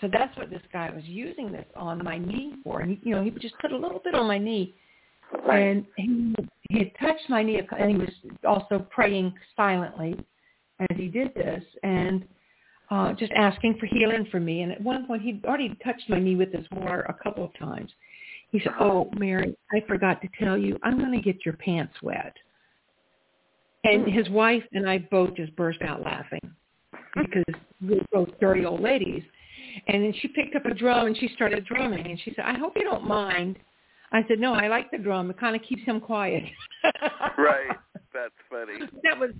[0.01, 2.81] So that's what this guy was using this on my knee for.
[2.81, 4.75] And you know, he would just put a little bit on my knee,
[5.51, 6.35] and he
[6.69, 8.09] he had touched my knee, and he was
[8.47, 10.15] also praying silently
[10.79, 12.25] as he did this, and
[12.91, 14.61] uh, just asking for healing for me.
[14.61, 17.57] And at one point, he'd already touched my knee with his water a couple of
[17.59, 17.91] times.
[18.51, 21.93] He said, "Oh, Mary, I forgot to tell you, I'm going to get your pants
[22.01, 22.33] wet."
[23.83, 26.41] And his wife and I both just burst out laughing
[27.15, 27.43] because
[27.81, 29.23] we're both dirty old ladies.
[29.87, 32.05] And then she picked up a drum and she started drumming.
[32.05, 33.57] And she said, "I hope you don't mind."
[34.11, 35.29] I said, "No, I like the drum.
[35.29, 36.43] It kind of keeps him quiet."
[37.37, 37.77] right.
[38.13, 38.79] That's funny.
[39.03, 39.31] that was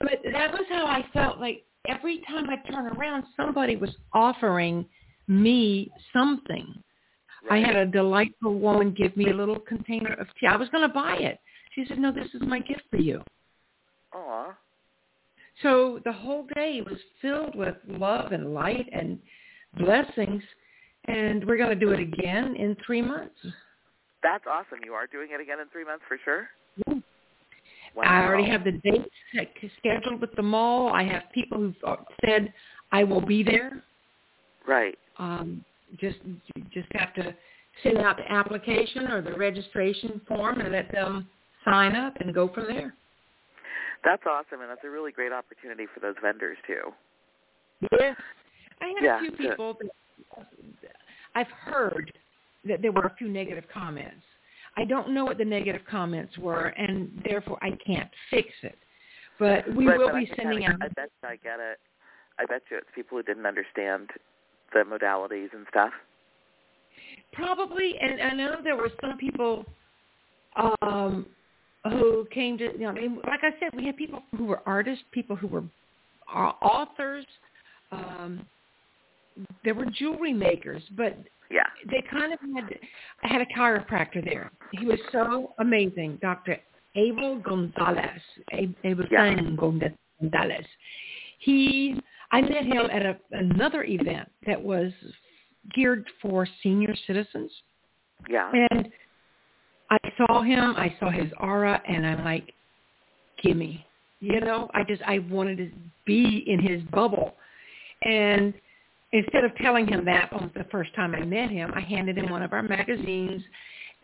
[0.00, 4.86] but that was how I felt like every time I turn around somebody was offering
[5.28, 6.74] me something.
[7.50, 7.62] Right.
[7.62, 10.46] I had a delightful woman give me a little container of tea.
[10.46, 11.38] I was going to buy it.
[11.74, 13.22] She said, "No, this is my gift for you."
[14.14, 14.54] Aw.
[15.62, 19.18] So the whole day was filled with love and light and
[19.78, 20.42] blessings
[21.06, 23.34] and we're going to do it again in 3 months.
[24.22, 24.78] That's awesome.
[24.84, 26.48] You are doing it again in three months for sure.
[26.86, 26.94] Yeah.
[27.94, 28.04] Wow.
[28.04, 29.10] I already have the dates
[29.78, 30.88] scheduled with the mall.
[30.88, 32.52] I have people who've uh, said
[32.90, 33.82] I will be there.
[34.66, 34.96] Right.
[35.18, 35.62] Um,
[36.00, 37.34] just you just have to
[37.82, 41.28] send out the application or the registration form and let them
[41.66, 42.94] sign up and go from there.
[44.04, 46.92] That's awesome, and that's a really great opportunity for those vendors too.
[47.92, 48.16] Yes.
[48.80, 49.90] I had Yeah, a few people that
[51.34, 52.12] I've heard
[52.64, 54.22] that there were a few negative comments.
[54.76, 58.78] I don't know what the negative comments were, and therefore I can't fix it.
[59.38, 60.76] But we but, will but be sending out.
[60.82, 61.78] I bet you I get it.
[62.38, 64.10] I bet you it's people who didn't understand
[64.72, 65.92] the modalities and stuff.
[67.32, 69.64] Probably, and I know there were some people
[70.82, 71.26] um,
[71.84, 74.62] who came to, you know, I mean, like I said, we had people who were
[74.66, 75.64] artists, people who were
[76.32, 77.26] authors.
[77.90, 78.46] Um,
[79.64, 81.16] there were jewelry makers, but
[81.50, 81.66] Yeah.
[81.90, 82.78] they kind of had.
[83.22, 84.50] I had a chiropractor there.
[84.72, 86.58] He was so amazing, Doctor
[86.94, 88.22] Abel Gonzalez.
[88.52, 89.34] Ab- Abel Yeah.
[89.56, 90.66] Gonzalez.
[91.38, 94.92] He, I met him at a, another event that was
[95.74, 97.50] geared for senior citizens.
[98.28, 98.50] Yeah.
[98.70, 98.90] And
[99.92, 102.54] I saw him, I saw his aura, and I'm like,
[103.42, 103.84] gimme.
[104.20, 105.70] You know, I just, I wanted to
[106.06, 107.34] be in his bubble.
[108.02, 108.54] And
[109.12, 112.30] instead of telling him that on the first time I met him, I handed him
[112.30, 113.42] one of our magazines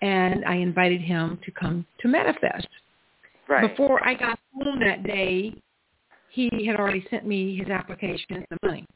[0.03, 2.68] and I invited him to come to Manifest.
[3.48, 3.70] right.
[3.70, 5.55] Before I got home that day,
[6.31, 8.87] he had already sent me his application and the money.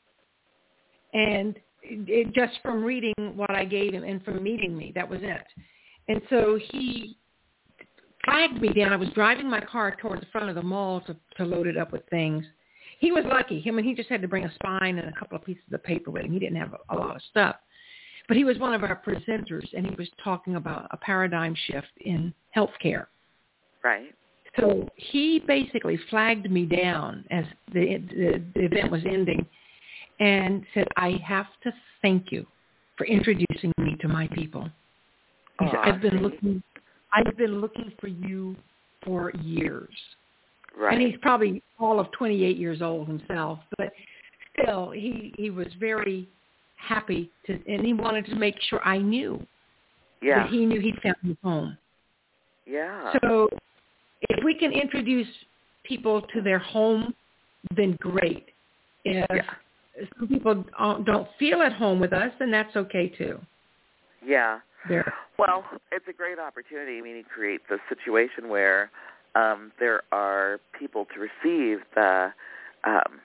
[1.15, 5.09] And it, it, just from reading what I gave him and from meeting me, that
[5.09, 5.43] was it.
[6.09, 7.17] And so he
[8.25, 8.93] flagged me down.
[8.93, 11.77] I was driving my car towards the front of the mall to, to load it
[11.77, 12.45] up with things.
[12.99, 13.65] He was lucky.
[13.67, 15.83] I mean, he just had to bring a spine and a couple of pieces of
[15.83, 16.33] paper with him.
[16.33, 17.57] He didn't have a, a lot of stuff.
[18.29, 21.91] But he was one of our presenters, and he was talking about a paradigm shift
[22.03, 23.07] in healthcare.
[23.83, 24.15] Right.
[24.59, 29.45] So he basically flagged me down as the, the, the event was ending,
[30.21, 32.47] and said, I have to thank you
[32.97, 34.71] for introducing me to my people.
[35.61, 36.63] He said, I've been looking
[37.13, 38.57] I've been looking for you
[39.05, 39.93] for years.
[40.77, 40.95] Right.
[40.95, 43.93] And he's probably all of 28 years old himself, but
[44.59, 46.29] still he he was very
[46.77, 49.45] happy to and he wanted to make sure I knew
[50.23, 50.45] yeah.
[50.45, 51.77] that he knew he'd found his home.
[52.67, 53.13] Yeah.
[53.23, 53.49] So
[54.29, 55.29] if we can introduce
[55.85, 57.15] people to their home,
[57.77, 58.47] then great.
[59.05, 60.07] If yeah.
[60.19, 60.65] some people
[61.05, 63.41] don't feel at home with us, then that's okay too.
[64.25, 64.61] Yeah.
[64.89, 65.13] There.
[65.39, 66.99] Well, it's a great opportunity.
[66.99, 68.91] I mean, you create the situation where
[69.35, 72.33] um, there are people to receive the
[72.85, 73.21] um,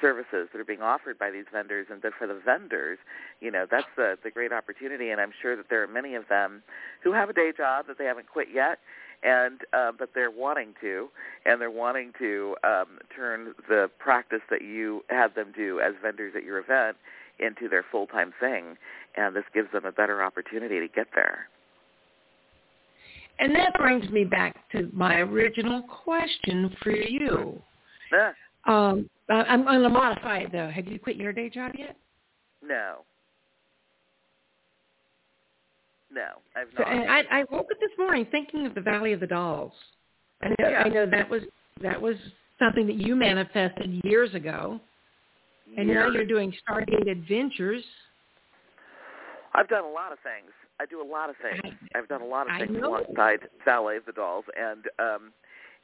[0.00, 2.98] services that are being offered by these vendors, and then for the vendors,
[3.40, 5.10] you know, that's the the great opportunity.
[5.10, 6.62] And I'm sure that there are many of them
[7.02, 8.78] who have a day job that they haven't quit yet,
[9.22, 11.08] and uh, but they're wanting to,
[11.46, 16.34] and they're wanting to um, turn the practice that you had them do as vendors
[16.36, 16.96] at your event
[17.38, 18.76] into their full time thing,
[19.16, 21.48] and this gives them a better opportunity to get there.
[23.38, 27.60] And that brings me back to my original question for you.
[28.12, 28.32] Yeah.
[28.66, 30.70] Um, I'm going to modify it though.
[30.70, 31.96] Have you quit your day job yet?
[32.62, 32.98] No.
[36.14, 36.92] No, I've so, not.
[36.92, 39.72] and I, I woke up this morning thinking of the Valet of the Dolls.
[40.42, 40.82] I know, yeah.
[40.84, 41.42] I know that was
[41.82, 42.16] that was
[42.58, 44.78] something that you manifested years ago,
[45.78, 45.96] and years.
[45.96, 47.82] now you're doing Stargate Adventures.
[49.54, 50.50] I've done a lot of things.
[50.80, 51.76] I do a lot of things.
[51.94, 55.32] I, I've done a lot of things alongside Valet of the Dolls, and um,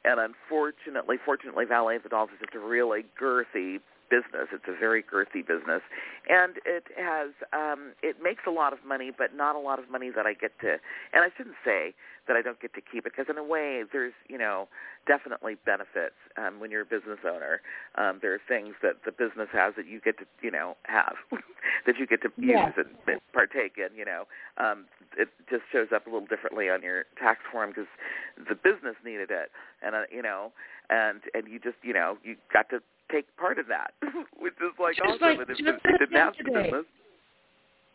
[0.03, 3.79] and unfortunately, fortunately, Valet of the Dolls is just a really girthy
[4.09, 4.49] business.
[4.51, 5.81] It's a very girthy business,
[6.29, 9.89] and it has um, it makes a lot of money, but not a lot of
[9.89, 10.77] money that I get to.
[11.13, 11.93] And I shouldn't say
[12.27, 14.67] that I don't get to keep it because in a way, there's you know
[15.07, 17.61] definitely benefits um, when you're a business owner.
[17.95, 21.15] Um, there are things that the business has that you get to you know have
[21.85, 22.67] that you get to Yeah.
[22.67, 23.95] use and partake in.
[23.97, 24.23] You know,
[24.57, 24.85] um,
[25.17, 27.89] it just shows up a little differently on your tax form because
[28.37, 30.51] the business needed it, and uh, you know,
[30.89, 33.93] and and you just you know you got to take part of that,
[34.39, 35.21] which is like Just awesome.
[35.21, 36.85] like- and if just it, like it didn't have the business,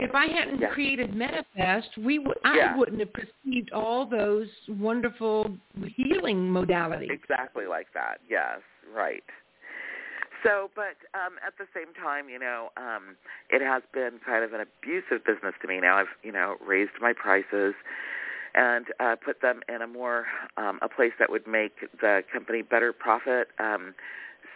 [0.00, 0.70] If I hadn't Yeah.
[0.70, 2.76] created Manifest, we would I Yeah.
[2.76, 7.10] wouldn't have perceived all those wonderful healing modalities.
[7.10, 8.20] exactly like that.
[8.28, 8.60] Yes,
[8.92, 9.22] right.
[10.42, 13.16] So, but um, at the same time, you know, um,
[13.48, 15.80] it has been kind of an abusive business to me.
[15.80, 17.74] Now I've, you know, raised my prices
[18.54, 20.26] and uh, put them in a more
[20.58, 23.48] um, a place that would make the company better profit.
[23.58, 23.94] Um,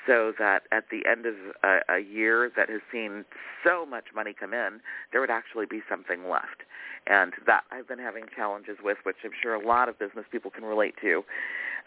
[0.08, 3.26] so that at the end of a, a year that has seen
[3.62, 4.80] so much money come in,
[5.12, 6.64] there would actually be something left.
[7.06, 10.50] And that I've been having challenges with, which I'm sure a lot of business people
[10.50, 11.18] can relate to.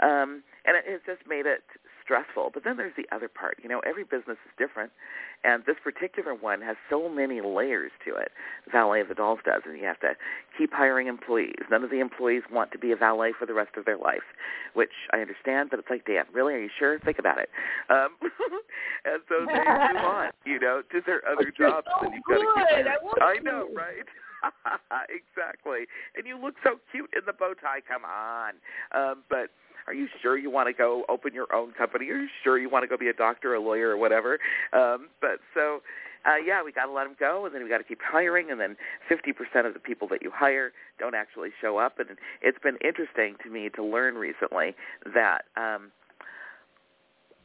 [0.02, 1.64] Um, and it has just made it
[2.04, 2.52] stressful.
[2.54, 3.58] But then there's the other part.
[3.62, 4.92] You know, every business is different,
[5.44, 8.32] and this particular one has so many layers to it.
[8.72, 10.14] Valet of the Dolls does, and you have to
[10.58, 11.64] keep hiring employees.
[11.70, 14.26] None of the employees want to be a valet for the rest of their life,
[14.74, 15.70] which I understand.
[15.70, 16.54] But it's like, damn, really?
[16.54, 17.00] Are you sure?
[17.00, 17.50] Think about it.
[17.90, 18.16] Um,
[19.06, 21.88] and so they move on, you know, to their other jobs.
[22.00, 22.88] so and you've got to keep hiring.
[23.22, 24.06] I I know, right?
[25.10, 25.86] exactly.
[26.16, 27.82] And you look so cute in the bow tie.
[27.88, 28.54] Come on.
[28.94, 29.50] Um, but
[29.88, 32.10] are you sure you want to go open your own company?
[32.10, 34.40] Are you sure you want to go be a doctor, a lawyer, or whatever?
[34.74, 35.82] Um, but so,
[36.26, 38.52] uh, yeah, we got to let them go, and then we got to keep hiring,
[38.52, 38.76] and then
[39.10, 42.00] 50% of the people that you hire don't actually show up.
[42.00, 44.76] And it's been interesting to me to learn recently
[45.14, 45.92] that um,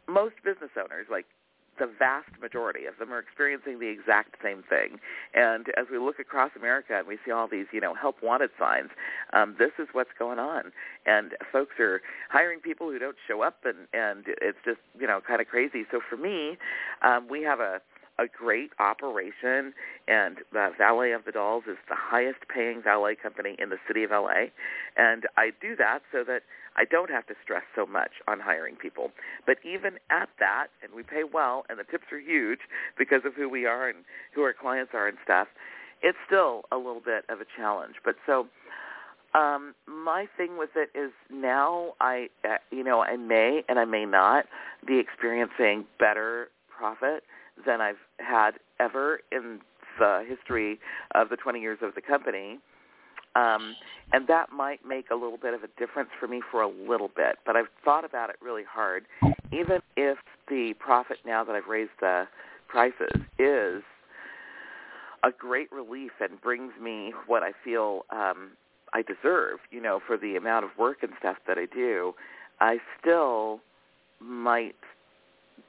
[0.08, 1.26] most business owners, like
[1.78, 4.98] the vast majority of them are experiencing the exact same thing.
[5.34, 8.50] And as we look across America and we see all these, you know, help wanted
[8.58, 8.90] signs,
[9.32, 10.72] um, this is what's going on.
[11.06, 15.20] And folks are hiring people who don't show up, and and it's just, you know,
[15.26, 15.84] kind of crazy.
[15.90, 16.58] So for me,
[17.02, 17.80] um, we have a
[18.18, 19.74] a great operation,
[20.08, 24.04] and the Valet of the Dolls is the highest paying valet company in the city
[24.04, 24.48] of LA.
[24.96, 26.42] And I do that so that
[26.76, 29.10] I don't have to stress so much on hiring people.
[29.46, 32.60] But even at that, and we pay well, and the tips are huge
[32.98, 33.98] because of who we are and
[34.34, 35.48] who our clients are and stuff,
[36.02, 37.96] it's still a little bit of a challenge.
[38.04, 38.46] But so
[39.34, 43.84] um, my thing with it is now I, uh, you know, I may and I
[43.84, 44.46] may not
[44.86, 47.22] be experiencing better profit
[47.64, 49.60] than I've had ever in
[49.98, 50.78] the history
[51.14, 52.58] of the 20 years of the company.
[53.34, 53.76] Um,
[54.12, 57.10] and that might make a little bit of a difference for me for a little
[57.14, 57.36] bit.
[57.44, 59.04] But I've thought about it really hard.
[59.52, 62.24] Even if the profit now that I've raised the
[62.68, 63.82] prices is
[65.22, 68.52] a great relief and brings me what I feel um,
[68.94, 72.14] I deserve, you know, for the amount of work and stuff that I do,
[72.60, 73.60] I still
[74.20, 74.76] might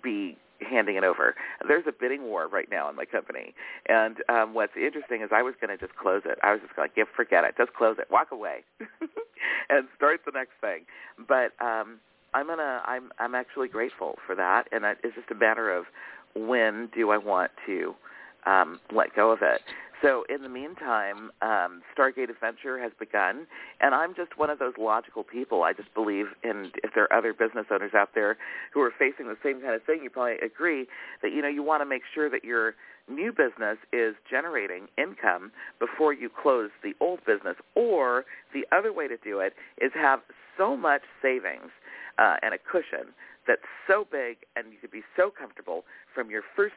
[0.03, 1.35] be handing it over.
[1.67, 3.53] There's a bidding war right now in my company,
[3.87, 6.37] and um, what's interesting is I was going to just close it.
[6.43, 8.63] I was just going to forget it, just close it, walk away,
[9.69, 10.85] and start the next thing.
[11.27, 11.99] But um,
[12.33, 15.85] I'm gonna, I'm, I'm actually grateful for that, and it's just a matter of
[16.35, 17.95] when do I want to
[18.45, 19.61] um, let go of it.
[20.01, 23.47] So in the meantime, um, Stargate Adventure has begun,
[23.81, 25.63] and I'm just one of those logical people.
[25.63, 28.37] I just believe and if there are other business owners out there
[28.73, 30.87] who are facing the same kind of thing, you probably agree
[31.21, 32.75] that you know you want to make sure that your
[33.09, 37.55] new business is generating income before you close the old business.
[37.75, 40.19] Or the other way to do it is have
[40.57, 41.71] so much savings
[42.17, 43.13] uh, and a cushion
[43.47, 46.75] that's so big and you could be so comfortable from your first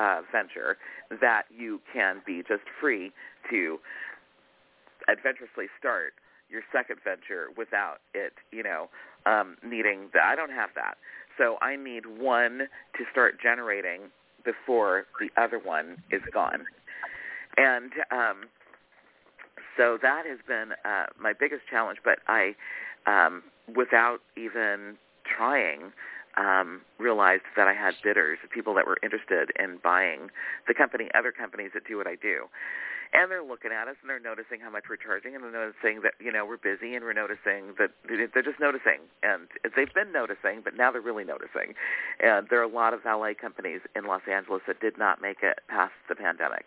[0.00, 0.78] uh, venture
[1.20, 3.12] that you can be just free
[3.50, 3.78] to
[5.08, 6.14] adventurously start
[6.48, 8.88] your second venture without it, you know,
[9.26, 10.22] um, needing that.
[10.24, 10.96] I don't have that.
[11.38, 14.10] So I need one to start generating
[14.44, 16.64] before the other one is gone.
[17.56, 18.48] And um,
[19.76, 22.54] so that has been uh, my biggest challenge, but I,
[23.06, 23.42] um,
[23.76, 24.96] without even
[25.36, 25.92] trying,
[26.40, 30.30] um, realized that I had bidders, people that were interested in buying
[30.66, 32.48] the company, other companies that do what I do.
[33.12, 36.00] And they're looking at us and they're noticing how much we're charging and they're noticing
[36.02, 39.00] that, you know, we're busy and we're noticing that they're just noticing.
[39.22, 41.74] And they've been noticing, but now they're really noticing.
[42.20, 45.42] And there are a lot of valet companies in Los Angeles that did not make
[45.42, 46.66] it past the pandemic.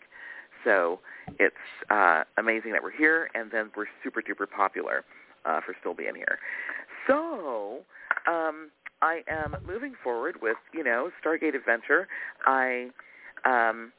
[0.65, 0.99] So
[1.39, 1.55] it's
[1.89, 5.05] uh, amazing that we're here and then we're super duper popular
[5.45, 6.39] uh, for still being here.
[7.07, 7.83] So
[8.27, 8.69] um,
[9.03, 12.07] I am moving forward with, you know, Stargate Adventure.
[12.45, 12.87] I
[13.43, 13.91] um,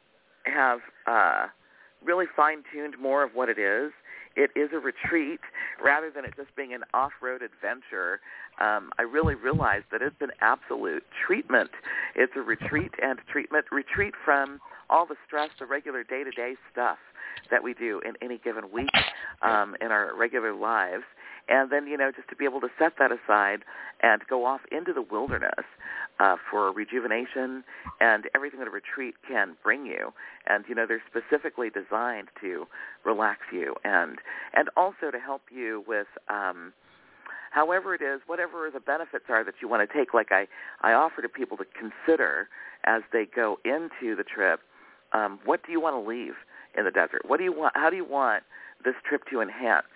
[0.45, 1.49] have uh,
[2.03, 3.93] really fine-tuned more of what it is.
[4.35, 5.41] It is a retreat
[5.85, 8.21] rather than it just being an off-road adventure.
[8.59, 11.71] Um, I really realized that it's an absolute treatment.
[12.17, 13.67] It's a retreat and treatment.
[13.71, 16.97] Retreat from all the stress, the regular day-to-day stuff
[17.51, 18.89] that we do in any given week
[19.43, 21.05] um, in our regular lives
[21.49, 23.61] and then you know just to be able to set that aside
[24.03, 25.65] and go off into the wilderness
[26.21, 27.65] uh, for rejuvenation
[28.01, 30.13] and everything that a retreat can bring you.
[30.47, 32.67] And you know they're specifically designed to
[33.05, 34.19] relax you and
[34.55, 36.07] and also to help you with.
[36.29, 36.73] Um,
[37.51, 40.49] however it is, whatever the benefits are that you want to take, like I,
[40.81, 42.49] I offer to people to consider
[42.85, 44.59] as they go into the trip,
[45.13, 46.35] um, what do you want to leave
[46.77, 47.23] in the desert?
[47.27, 47.73] What do you want?
[47.77, 48.43] How do you want
[48.85, 49.87] this trip to enhance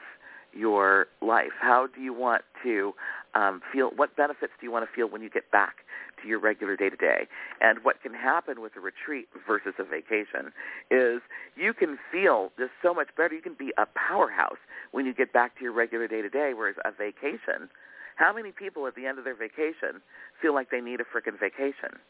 [0.58, 1.54] your life?
[1.60, 2.92] How do you want to
[3.34, 3.90] um, feel?
[3.94, 5.76] What benefits do you want to feel when you get back
[6.20, 7.28] to your regular day to day?
[7.60, 10.52] And what can happen with a retreat versus a vacation
[10.90, 11.20] is
[11.56, 13.34] you can feel just so much better.
[13.34, 14.58] You can be a powerhouse
[14.90, 17.68] when you get back to your regular day to day, whereas a vacation.
[18.16, 20.02] How many people at the end of their vacation
[20.42, 22.00] feel like they need a freaking vacation?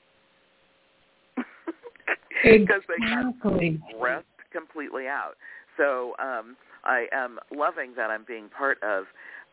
[2.42, 3.80] because they exactly.
[4.00, 5.34] rest completely out.
[5.76, 9.04] So um, I am loving that I'm being part of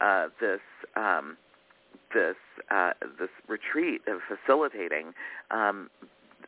[0.02, 0.62] uh, this
[0.96, 1.38] um,
[2.14, 2.36] this
[2.72, 5.14] uh, this retreat of facilitating
[5.52, 5.90] um,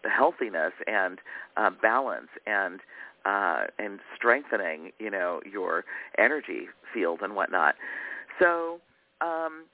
[0.03, 1.19] healthiness and
[1.57, 2.79] uh, balance and
[3.25, 5.83] uh, and strengthening, you know, your
[6.17, 7.75] energy field and whatnot.
[8.39, 8.79] So
[9.21, 9.65] um,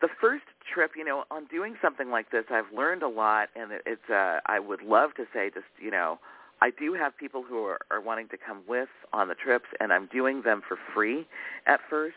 [0.00, 3.72] the first trip, you know, on doing something like this, I've learned a lot, and
[3.72, 4.10] it, it's.
[4.10, 6.18] Uh, I would love to say, just you know,
[6.62, 9.92] I do have people who are, are wanting to come with on the trips, and
[9.92, 11.26] I'm doing them for free
[11.66, 12.16] at first,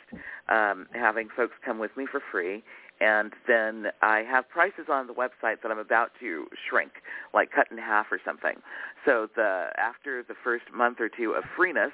[0.50, 2.62] um, having folks come with me for free.
[3.00, 6.91] And then I have prices on the website that I'm about to shrink,
[7.34, 8.62] like cut in half or something.
[9.06, 11.91] So the after the first month or two of freeness,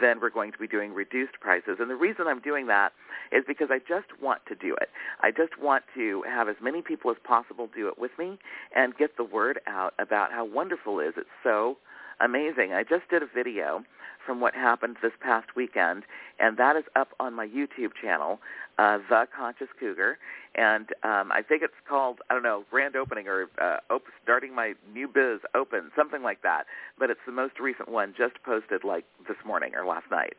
[0.00, 1.78] then we're going to be doing reduced prices.
[1.80, 2.92] And the reason I'm doing that
[3.32, 4.88] is because I just want to do it.
[5.20, 8.38] I just want to have as many people as possible do it with me
[8.74, 11.14] and get the word out about how wonderful it is.
[11.16, 11.78] It's so
[12.22, 12.72] amazing.
[12.72, 13.84] I just did a video
[14.24, 16.04] from what happened this past weekend,
[16.38, 18.38] and that is up on my YouTube channel,
[18.78, 20.18] uh, The Conscious Cougar,
[20.54, 24.54] and um, I think it's called I don't know grand opening or uh, op- starting
[24.54, 26.64] my new biz open, something like that.
[26.98, 30.34] But it's the most recent one, just posted like this morning or last night,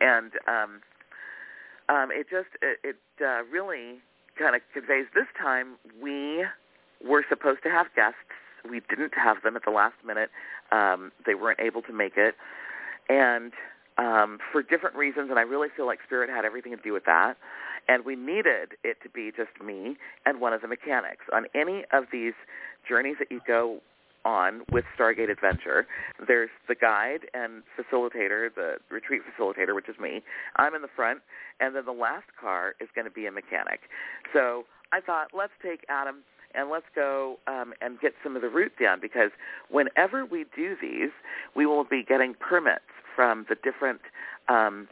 [0.00, 0.80] and um,
[1.88, 3.98] um, it just it, it uh, really
[4.38, 5.06] kind of conveys.
[5.14, 6.44] This time we
[7.04, 8.18] were supposed to have guests
[8.68, 10.30] we didn't have them at the last minute.
[10.74, 12.34] Um, they weren't able to make it,
[13.08, 13.52] and
[13.98, 15.30] um, for different reasons.
[15.30, 17.34] And I really feel like Spirit had everything to do with that.
[17.86, 21.84] And we needed it to be just me and one of the mechanics on any
[21.92, 22.32] of these
[22.88, 23.80] journeys that you go
[24.24, 25.86] on with Stargate Adventure.
[26.26, 30.22] There's the guide and facilitator, the retreat facilitator, which is me.
[30.56, 31.20] I'm in the front,
[31.60, 33.80] and then the last car is going to be a mechanic.
[34.32, 36.24] So I thought, let's take Adam
[36.54, 39.30] and let's go um, and get some of the route down because
[39.70, 41.10] whenever we do these,
[41.54, 42.84] we will be getting permits
[43.14, 44.00] from the different
[44.48, 44.88] um,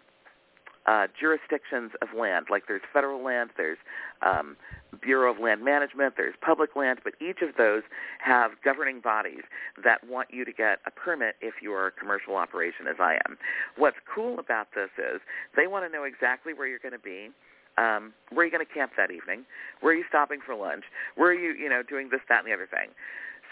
[0.87, 2.47] uh, jurisdictions of land.
[2.51, 3.79] Like there's federal land, there's
[4.23, 4.57] um,
[5.01, 7.83] Bureau of Land Management, there's public land, but each of those
[8.19, 9.43] have governing bodies
[9.85, 13.39] that want you to get a permit if you're a commercial operation, as I am.
[13.77, 15.21] What's cool about this is
[15.57, 17.31] they want to know exactly where you're going to be.
[17.79, 19.45] Um, where are you going to camp that evening?
[19.81, 20.85] Where are you stopping for lunch?
[21.17, 22.91] Where are you, you know, doing this, that, and the other thing?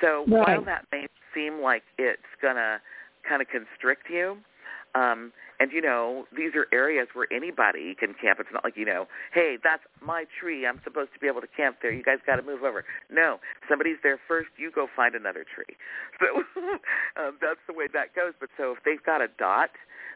[0.01, 0.57] So right.
[0.57, 2.81] while that may seem like it's going to
[3.29, 4.37] kind of constrict you,
[4.95, 8.41] um, and you know, these are areas where anybody can camp.
[8.41, 10.67] It's not like you know, hey, that's my tree.
[10.67, 11.93] I'm supposed to be able to camp there.
[11.93, 12.85] You guys got to move over.
[13.13, 13.39] No,
[13.69, 14.49] somebody's there first.
[14.57, 15.77] You go find another tree.
[16.21, 16.43] So
[17.17, 18.35] um, that's the way that goes.
[18.39, 19.71] But so if they've got a dot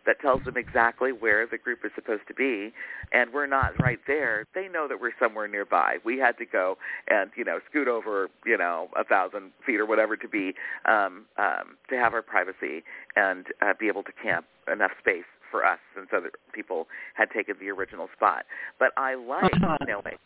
[0.06, 2.72] that tells them exactly where the group is supposed to be,
[3.12, 5.96] and we're not right there, they know that we're somewhere nearby.
[6.04, 6.76] We had to go
[7.08, 11.24] and you know scoot over you know a thousand feet or whatever to be um,
[11.38, 12.84] um, to have our privacy
[13.16, 15.24] and uh, be able to camp enough space
[15.54, 18.44] for us since other people had taken the original spot.
[18.80, 19.52] But I like
[19.86, 20.18] knowing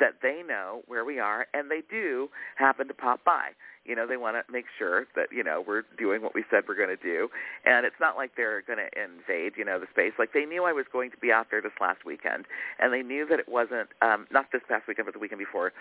[0.00, 3.50] that they know where we are and they do happen to pop by.
[3.84, 6.64] You know, they want to make sure that, you know, we're doing what we said
[6.66, 7.28] we're going to do.
[7.64, 10.14] And it's not like they're going to invade, you know, the space.
[10.18, 12.46] Like they knew I was going to be out there this last weekend
[12.80, 15.72] and they knew that it wasn't, um, not this past weekend, but the weekend before,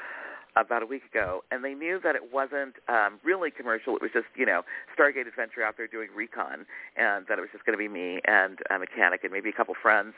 [0.55, 3.95] about a week ago, and they knew that it wasn't um, really commercial.
[3.95, 4.63] It was just, you know,
[4.97, 6.65] Stargate Adventure out there doing recon,
[6.97, 9.53] and that it was just going to be me and a mechanic and maybe a
[9.53, 10.13] couple friends.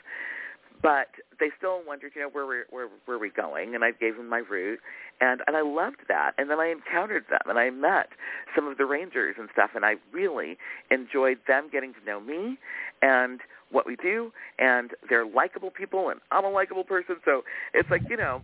[0.81, 1.07] But
[1.39, 3.73] they still wondered, you know, where were where were we going?
[3.73, 4.79] And I gave them my route,
[5.21, 6.33] and and I loved that.
[6.37, 8.09] And then I encountered them, and I met
[8.53, 10.57] some of the rangers and stuff, and I really
[10.91, 12.57] enjoyed them getting to know me
[13.01, 13.39] and
[13.71, 14.33] what we do.
[14.59, 18.41] And they're likable people, and I'm a likable person, so it's like you know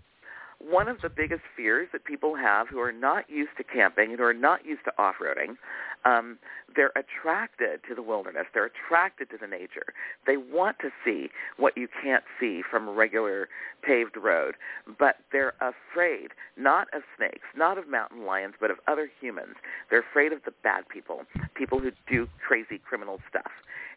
[0.60, 4.20] one of the biggest fears that people have who are not used to camping and
[4.20, 5.56] who are not used to off-roading,
[6.06, 6.38] um,
[6.76, 8.46] they're attracted to the wilderness.
[8.54, 9.94] They're attracted to the nature.
[10.28, 13.48] They want to see what you can't see from a regular
[13.82, 14.56] paved road,
[14.98, 19.56] but they're afraid not of snakes, not of mountain lions, but of other humans.
[19.90, 21.22] They're afraid of the bad people,
[21.56, 23.52] people who do crazy criminal stuff.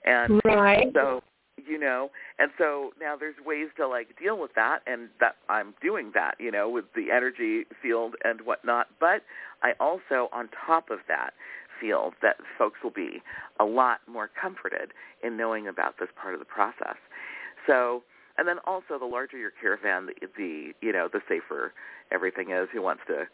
[0.04, 0.90] And right.
[0.94, 1.22] so
[1.57, 2.11] you know?
[2.38, 6.34] And so now there's ways to like deal with that and that i'm doing that
[6.38, 8.88] you know with the energy field and whatnot.
[9.00, 9.22] But
[9.62, 11.30] i also on top of that
[11.80, 13.22] feel that folks will be
[13.59, 14.92] a lot more comforted
[15.22, 16.96] in knowing about this part of the process.
[17.66, 18.03] So
[18.38, 21.72] and then also the larger your caravan the, the you know the safer
[22.11, 22.68] everything is.
[22.72, 23.24] Who wants to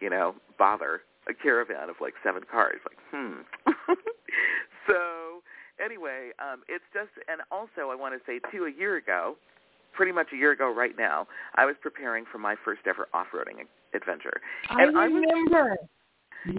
[0.00, 2.80] you know bother a caravan of like seven cars?
[2.84, 3.42] Like hmm.
[4.88, 5.42] So
[5.84, 9.36] anyway, um, it's just, and also I want to say too, a year ago,
[9.94, 11.26] pretty much a year ago right now,
[11.56, 14.40] I was preparing for my first ever off-roading adventure.
[14.70, 15.58] I and remember.
[15.58, 15.78] I was,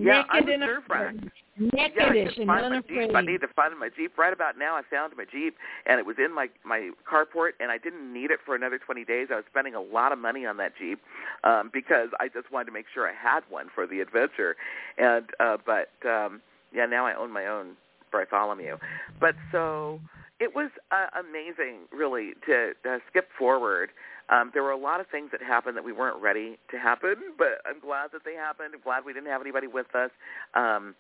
[0.02, 1.24] yeah, I was and nerve-wracked.
[1.58, 2.06] Naked yeah,
[2.44, 3.18] I.
[3.18, 4.18] I need to find my Jeep.
[4.18, 5.56] Right about now, I found my Jeep,
[5.86, 9.04] and it was in my my carport, and I didn't need it for another 20
[9.06, 9.28] days.
[9.32, 11.00] I was spending a lot of money on that Jeep
[11.44, 14.56] um, because I just wanted to make sure I had one for the adventure.
[14.98, 16.42] And uh, but um,
[16.74, 17.76] yeah, now I own my own
[18.12, 18.78] Bartholomew.
[19.20, 20.00] But so
[20.40, 23.90] it was uh, amazing, really, to uh, skip forward.
[24.30, 27.16] Um, there were a lot of things that happened that we weren't ready to happen,
[27.38, 28.74] but I'm glad that they happened.
[28.76, 30.12] I'm glad we didn't have anybody with us.
[30.54, 30.96] Um,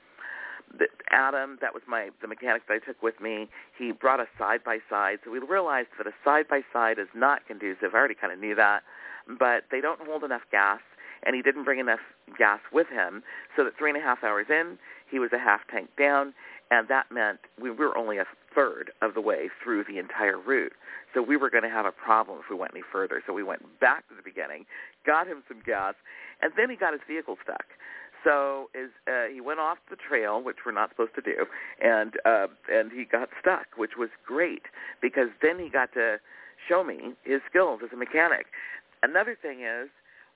[0.77, 3.47] the, Adam, that was my the mechanic that I took with me.
[3.77, 7.07] He brought a side by side, so we realized that a side by side is
[7.15, 7.93] not conducive.
[7.93, 8.83] I already kind of knew that,
[9.39, 10.81] but they don't hold enough gas,
[11.23, 12.01] and he didn't bring enough
[12.37, 13.23] gas with him,
[13.55, 14.77] so that three and a half hours in,
[15.09, 16.33] he was a half tank down,
[16.71, 20.73] and that meant we were only a third of the way through the entire route.
[21.13, 23.21] So we were going to have a problem if we went any further.
[23.25, 24.65] So we went back to the beginning,
[25.05, 25.95] got him some gas,
[26.41, 27.65] and then he got his vehicle stuck.
[28.23, 31.45] So is uh, he went off the trail, which we're not supposed to do,
[31.81, 34.63] and uh, and he got stuck, which was great
[35.01, 36.17] because then he got to
[36.67, 38.47] show me his skills as a mechanic.
[39.01, 39.87] Another thing is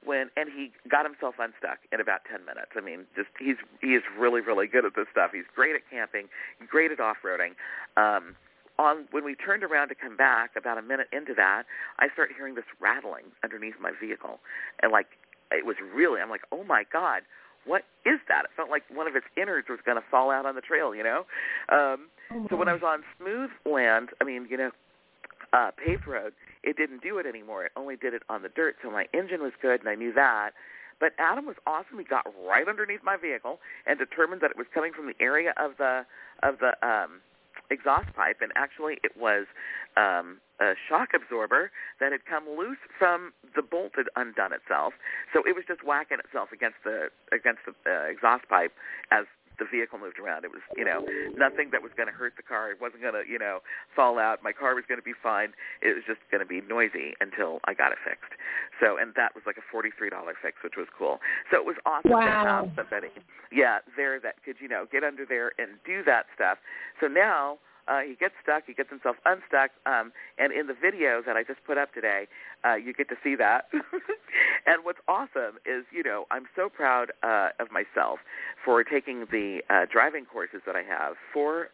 [0.05, 2.71] when and he got himself unstuck in about 10 minutes.
[2.75, 5.31] I mean, just he's he is really really good at this stuff.
[5.33, 6.27] He's great at camping,
[6.67, 7.55] great at off-roading.
[7.97, 8.35] Um
[8.79, 11.63] on when we turned around to come back about a minute into that,
[11.99, 14.39] I started hearing this rattling underneath my vehicle.
[14.81, 15.07] And like
[15.51, 17.21] it was really I'm like, "Oh my god,
[17.65, 20.45] what is that?" It felt like one of its innards was going to fall out
[20.45, 21.25] on the trail, you know?
[21.69, 24.71] Um oh so when I was on smooth land, I mean, you know,
[25.53, 26.33] uh paved road,
[26.63, 27.65] it didn't do it anymore.
[27.65, 28.75] It only did it on the dirt.
[28.81, 30.51] So my engine was good, and I knew that.
[30.99, 31.97] But Adam was awesome.
[31.99, 35.53] He got right underneath my vehicle and determined that it was coming from the area
[35.57, 36.05] of the
[36.43, 37.19] of the um,
[37.69, 39.45] exhaust pipe, and actually it was
[39.97, 44.93] um, a shock absorber that had come loose from the bolt had undone itself.
[45.33, 48.73] So it was just whacking itself against the against the uh, exhaust pipe
[49.11, 49.25] as
[49.59, 50.45] the vehicle moved around.
[50.45, 51.05] It was, you know,
[51.37, 52.71] nothing that was going to hurt the car.
[52.71, 53.59] It wasn't going to, you know,
[53.95, 54.43] fall out.
[54.43, 55.53] My car was going to be fine.
[55.81, 58.33] It was just going to be noisy until I got it fixed.
[58.79, 59.91] So, and that was like a $43
[60.41, 61.19] fix, which was cool.
[61.51, 62.21] So it was awesome wow.
[62.21, 63.13] to have somebody,
[63.51, 66.57] yeah, there that could, you know, get under there and do that stuff.
[66.99, 67.57] So now
[67.87, 68.63] uh, he gets stuck.
[68.65, 69.71] He gets himself unstuck.
[69.85, 72.27] Um, and in the video that I just put up today,
[72.65, 73.65] uh, you get to see that.
[74.65, 78.19] and what's awesome is, you know, I'm so proud uh, of myself
[78.63, 81.69] for taking the uh, driving courses that I have for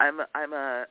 [0.00, 0.86] I'm I'm a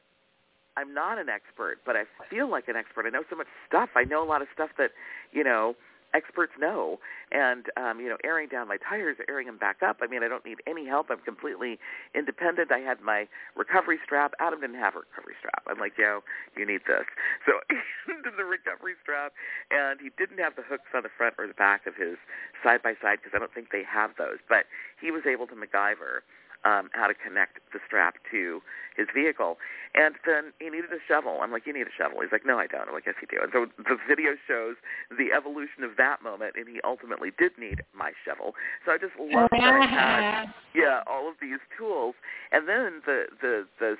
[0.78, 3.06] I'm not an expert, but I feel like an expert.
[3.06, 3.90] I know so much stuff.
[3.96, 4.92] I know a lot of stuff that
[5.32, 5.76] you know
[6.14, 7.00] experts know.
[7.32, 10.28] And um you know airing down my tires airing them back up i mean i
[10.28, 11.08] don't need any help.
[11.10, 11.80] I'm completely
[12.16, 12.72] independent.
[12.72, 14.34] I had my recovery strap.
[14.40, 15.64] Adam didn't have a recovery strap.
[15.68, 16.22] I'm like yo
[16.58, 17.06] you need this.
[17.46, 17.54] So
[18.38, 19.34] the recovery strap
[19.72, 22.18] and he didn't have the hooks on the front or the back of his
[22.64, 24.38] side by side because i don't think they have those.
[24.48, 24.66] But
[25.02, 26.22] he was able to macgyver
[26.66, 28.62] um, how to connect the strap to
[28.96, 29.58] his vehicle.
[29.96, 31.40] And then he needed a shovel.
[31.42, 32.22] I'm like, you need a shovel.
[32.22, 32.88] He's like, no, I don't.
[32.88, 33.42] I'm like, yes, you do.
[33.42, 34.76] And so the video shows
[35.10, 38.54] the evolution of that moment, and he ultimately did need my shovel.
[38.86, 40.46] So I just love that I had,
[40.76, 42.16] yeah, all of these tools.
[42.52, 43.96] And then the the the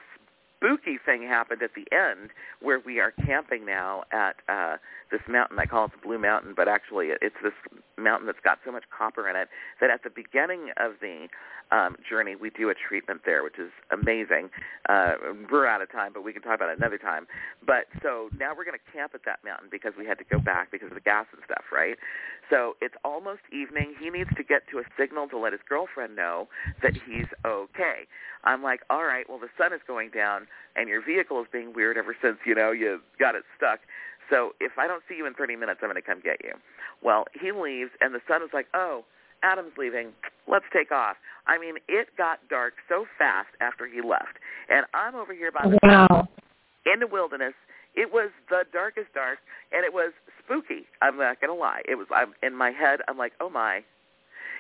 [0.60, 2.32] spooky thing happened at the end
[2.62, 4.78] where we are camping now at uh
[5.12, 5.58] this mountain.
[5.58, 7.54] I call it the Blue Mountain, but actually it's this
[7.98, 9.50] mountain that's got so much copper in it
[9.82, 11.28] that at the beginning of the
[11.72, 14.50] um, journey we do a treatment there, which is amazing.
[14.88, 15.14] Uh,
[15.52, 17.28] we're out of time, but we can talk about it another time.
[17.66, 20.40] But so now we're going to camp at that mountain because we had to go
[20.40, 21.98] back because of the gas and stuff, right?
[22.50, 23.94] So it's almost evening.
[24.00, 26.48] He needs to get to a signal to let his girlfriend know
[26.82, 28.10] that he's okay.
[28.44, 31.74] I'm like, all right, well the sun is going down and your vehicle is being
[31.74, 33.80] weird ever since you know you got it stuck.
[34.30, 36.54] So if I don't see you in 30 minutes, I'm going to come get you.
[37.02, 39.04] Well, he leaves, and the sun is like, oh,
[39.42, 40.10] Adam's leaving.
[40.48, 41.18] Let's take off.
[41.48, 44.38] I mean, it got dark so fast after he left,
[44.70, 46.28] and I'm over here by the wow.
[46.86, 47.54] in the wilderness.
[47.96, 49.40] It was the darkest dark,
[49.72, 50.14] and it was
[50.44, 50.86] spooky.
[51.02, 51.82] I'm not gonna lie.
[51.88, 52.08] It was.
[52.14, 53.00] I'm in my head.
[53.08, 53.84] I'm like, oh my.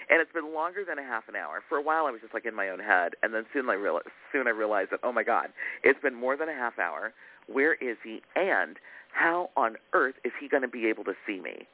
[0.09, 1.61] And it's been longer than a half an hour.
[1.69, 3.73] For a while, I was just like in my own head, and then soon I
[3.73, 5.49] realized, soon I realized that, oh my God,
[5.83, 7.13] it's been more than a half hour.
[7.47, 8.21] Where is he?
[8.35, 8.77] And
[9.13, 11.67] how on earth is he going to be able to see me?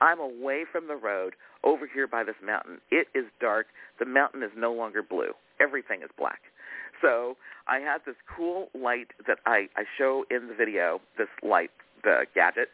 [0.00, 2.78] I'm away from the road over here by this mountain.
[2.90, 3.66] It is dark.
[3.98, 5.32] The mountain is no longer blue.
[5.60, 6.40] Everything is black.
[7.00, 7.36] So
[7.68, 11.70] I had this cool light that I, I show in the video, this light,
[12.02, 12.68] the gadget,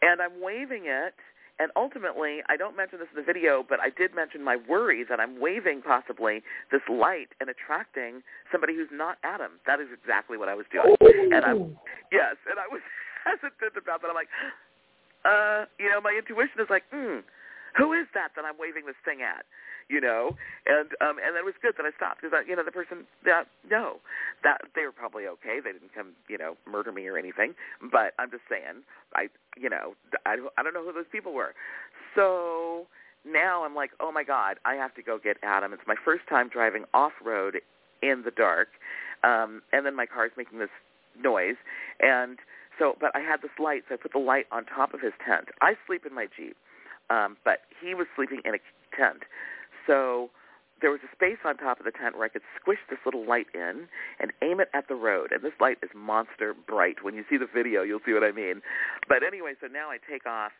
[0.00, 1.14] and I'm waving it.
[1.62, 5.06] And ultimately, I don't mention this in the video, but I did mention my worry
[5.06, 6.42] that I'm waving possibly
[6.74, 9.62] this light and attracting somebody who's not Adam.
[9.64, 10.90] That is exactly what I was doing.
[11.30, 11.54] And I,
[12.10, 12.82] yes, and I was
[13.24, 14.10] hesitant about that.
[14.10, 14.34] I'm like,
[15.22, 17.22] uh, you know, my intuition is like, hmm,
[17.76, 19.44] who is that that I'm waving this thing at?
[19.88, 22.72] You know, and um, and it was good that I stopped because you know the
[22.72, 23.96] person that no,
[24.42, 25.58] that they were probably okay.
[25.62, 27.54] They didn't come you know murder me or anything.
[27.90, 29.94] But I'm just saying, I you know
[30.24, 31.54] I I don't know who those people were.
[32.14, 32.86] So
[33.24, 35.72] now I'm like, oh my god, I have to go get Adam.
[35.72, 37.58] It's my first time driving off road
[38.02, 38.68] in the dark,
[39.24, 40.72] um, and then my car's making this
[41.20, 41.56] noise,
[42.00, 42.38] and
[42.78, 45.12] so, but I had this light, so I put the light on top of his
[45.24, 45.48] tent.
[45.60, 46.56] I sleep in my Jeep,
[47.12, 48.60] um, but he was sleeping in a
[48.96, 49.22] tent.
[49.86, 50.30] So
[50.80, 53.24] there was a space on top of the tent where I could squish this little
[53.26, 53.86] light in
[54.18, 55.30] and aim it at the road.
[55.30, 57.04] And this light is monster bright.
[57.04, 58.62] When you see the video, you'll see what I mean.
[59.08, 60.52] But anyway, so now I take off.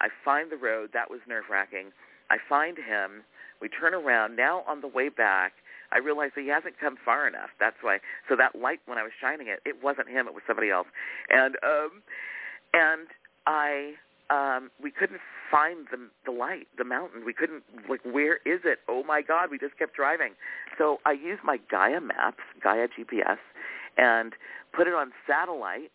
[0.00, 0.90] I find the road.
[0.92, 1.92] That was nerve-wracking.
[2.30, 3.22] I find him.
[3.62, 4.36] We turn around.
[4.36, 5.52] Now on the way back,
[5.92, 7.50] I realized that he hasn't come far enough.
[7.58, 7.98] That's why.
[8.28, 10.28] So that light, when I was shining it, it wasn't him.
[10.28, 10.86] It was somebody else.
[11.30, 12.02] And um,
[12.72, 13.08] and
[13.46, 13.94] I
[14.30, 17.24] um, we couldn't find the the light, the mountain.
[17.24, 18.78] We couldn't like where is it?
[18.88, 19.50] Oh my God!
[19.50, 20.32] We just kept driving.
[20.78, 23.38] So I used my Gaia maps, Gaia GPS,
[23.96, 24.32] and
[24.74, 25.90] put it on satellite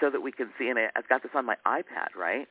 [0.00, 0.68] so that we can see.
[0.68, 2.48] And I've got this on my iPad, right?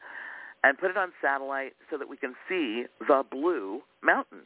[0.64, 4.42] And put it on satellite so that we can see the blue mountain.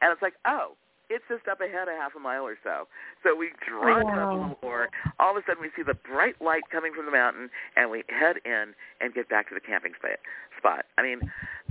[0.00, 0.76] And it's like, oh,
[1.08, 2.88] it's just up ahead a half a mile or so.
[3.22, 4.10] So we drive wow.
[4.10, 4.88] up a little more.
[5.20, 8.02] All of a sudden, we see the bright light coming from the mountain, and we
[8.08, 9.92] head in and get back to the camping
[10.58, 10.84] spot.
[10.98, 11.20] I mean,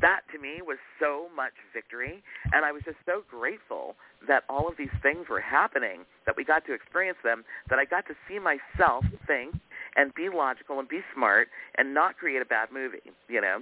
[0.02, 2.24] that to me was so much victory,
[2.54, 3.96] and I was just so grateful
[4.28, 7.86] that all of these things were happening, that we got to experience them, that I
[7.86, 9.56] got to see myself think
[9.96, 13.12] and be logical and be smart and not create a bad movie.
[13.28, 13.56] You know,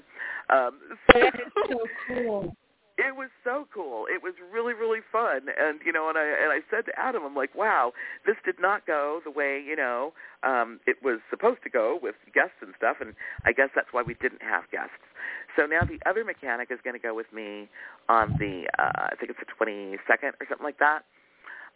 [0.49, 0.79] um,
[1.11, 2.55] so, that is so cool
[2.97, 4.05] it was so cool.
[4.05, 7.23] It was really really fun, and you know, and I and I said to Adam,
[7.25, 7.93] I'm like, wow,
[8.25, 10.13] this did not go the way you know
[10.43, 13.15] um, it was supposed to go with guests and stuff, and
[13.45, 15.01] I guess that's why we didn't have guests.
[15.57, 17.69] So now the other mechanic is going to go with me
[18.09, 21.01] on the uh, I think it's the 22nd or something like that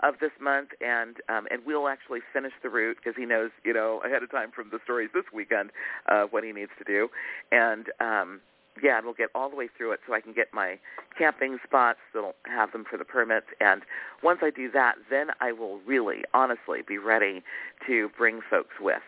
[0.04, 3.74] of this month, and um, and we'll actually finish the route because he knows you
[3.74, 5.72] know ahead of time from the stories this weekend
[6.08, 7.10] uh, what he needs to do,
[7.52, 7.88] and.
[8.00, 8.42] um
[8.82, 10.78] yeah, and we'll get all the way through it so I can get my
[11.18, 12.00] camping spots.
[12.14, 13.82] They'll have them for the permits, and
[14.24, 17.44] once I do that, then I will really, honestly, be ready
[17.88, 19.02] to bring folks with,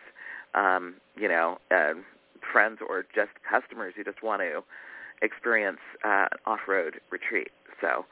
[0.54, 1.94] um, you know, uh,
[2.52, 4.62] friends or just customers who just want to
[5.22, 7.50] experience uh, off-road retreat.
[7.80, 8.06] So,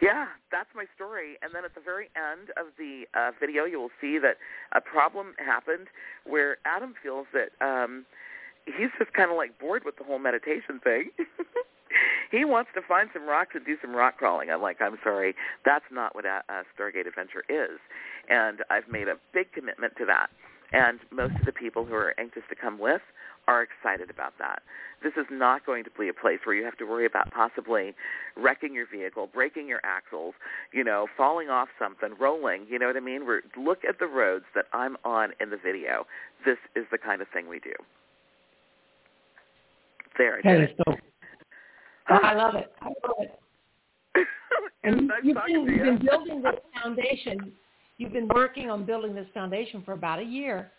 [0.00, 1.36] yeah, that's my story.
[1.42, 4.38] And then at the very end of the uh, video, you will see that
[4.72, 5.88] a problem happened
[6.24, 7.50] where Adam feels that.
[7.64, 8.06] Um,
[8.66, 11.10] he's just kind of like bored with the whole meditation thing.
[12.30, 14.50] he wants to find some rocks and do some rock crawling.
[14.50, 15.34] I'm like, I'm sorry,
[15.64, 17.78] that's not what a, a Stargate Adventure is.
[18.28, 20.28] And I've made a big commitment to that.
[20.72, 23.02] And most of the people who are anxious to come with
[23.48, 24.62] are excited about that.
[25.02, 27.94] This is not going to be a place where you have to worry about possibly
[28.36, 30.34] wrecking your vehicle, breaking your axles,
[30.72, 33.26] you know, falling off something, rolling, you know what I mean?
[33.26, 36.06] We're, look at the roads that I'm on in the video.
[36.44, 37.72] This is the kind of thing we do
[40.18, 40.40] there.
[40.44, 40.94] I did so,
[42.08, 42.72] I love it.
[42.80, 43.38] I love it.
[44.84, 45.70] and nice you've, been, you.
[45.70, 47.52] you've been building this foundation.
[47.98, 50.70] You've been working on building this foundation for about a year.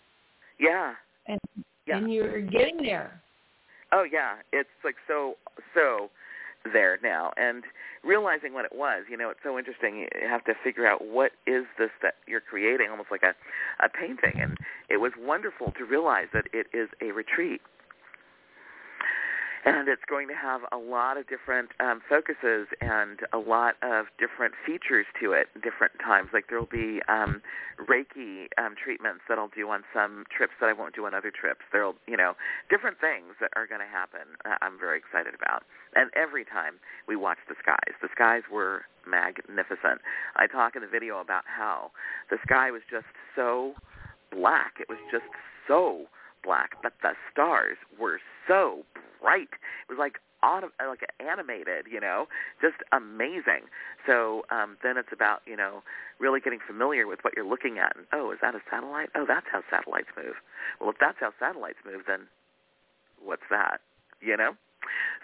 [0.59, 0.93] Yeah.
[1.27, 1.39] And
[1.87, 1.97] yeah.
[1.97, 3.21] and you're getting there.
[3.91, 5.35] Oh yeah, it's like so
[5.73, 6.09] so
[6.73, 7.63] there now and
[8.03, 11.31] realizing what it was you know it's so interesting you have to figure out what
[11.47, 13.33] is this that you're creating almost like a
[13.83, 14.57] a painting and
[14.89, 17.61] it was wonderful to realize that it is a retreat
[19.65, 24.05] and it's going to have a lot of different um, focuses and a lot of
[24.17, 26.29] different features to it different times.
[26.33, 27.41] Like there will be um,
[27.77, 31.31] Reiki um, treatments that I'll do on some trips that I won't do on other
[31.31, 31.61] trips.
[31.71, 32.33] There'll, you know,
[32.69, 34.33] different things that are going to happen.
[34.45, 35.63] Uh, I'm very excited about.
[35.95, 40.01] And every time we watch the skies, the skies were magnificent.
[40.35, 41.91] I talk in the video about how
[42.29, 43.73] the sky was just so
[44.31, 44.79] black.
[44.79, 45.27] It was just
[45.67, 46.05] so
[46.43, 48.83] black, but the stars were so
[49.21, 49.49] bright.
[49.51, 52.27] It was like auto, like animated, you know,
[52.61, 53.69] just amazing.
[54.05, 55.83] So um, then it's about you know
[56.19, 57.95] really getting familiar with what you're looking at.
[57.95, 59.09] And oh, is that a satellite?
[59.15, 60.35] Oh, that's how satellites move.
[60.79, 62.21] Well, if that's how satellites move, then
[63.23, 63.81] what's that?
[64.21, 64.51] You know.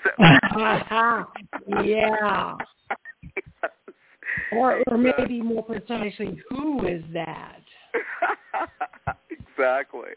[0.03, 0.11] So
[1.83, 2.55] yeah.
[2.63, 3.71] yes.
[4.51, 7.59] Or, or maybe more precisely, who is that?
[9.29, 10.11] exactly.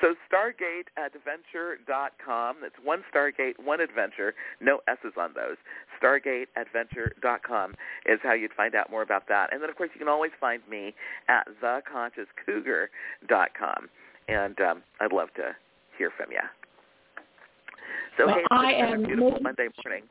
[0.00, 2.56] So StargateAdventure.com.
[2.62, 4.34] That's one Stargate, one Adventure.
[4.60, 5.56] No S's on those.
[6.02, 7.74] StargateAdventure.com
[8.06, 9.52] is how you'd find out more about that.
[9.52, 10.94] And then, of course, you can always find me
[11.28, 13.88] at TheConsciousCougar.com.
[14.28, 15.54] And um, I'd love to
[15.98, 16.40] hear from you.
[18.16, 20.04] So, well, hey, I am a beautiful most, Monday morning.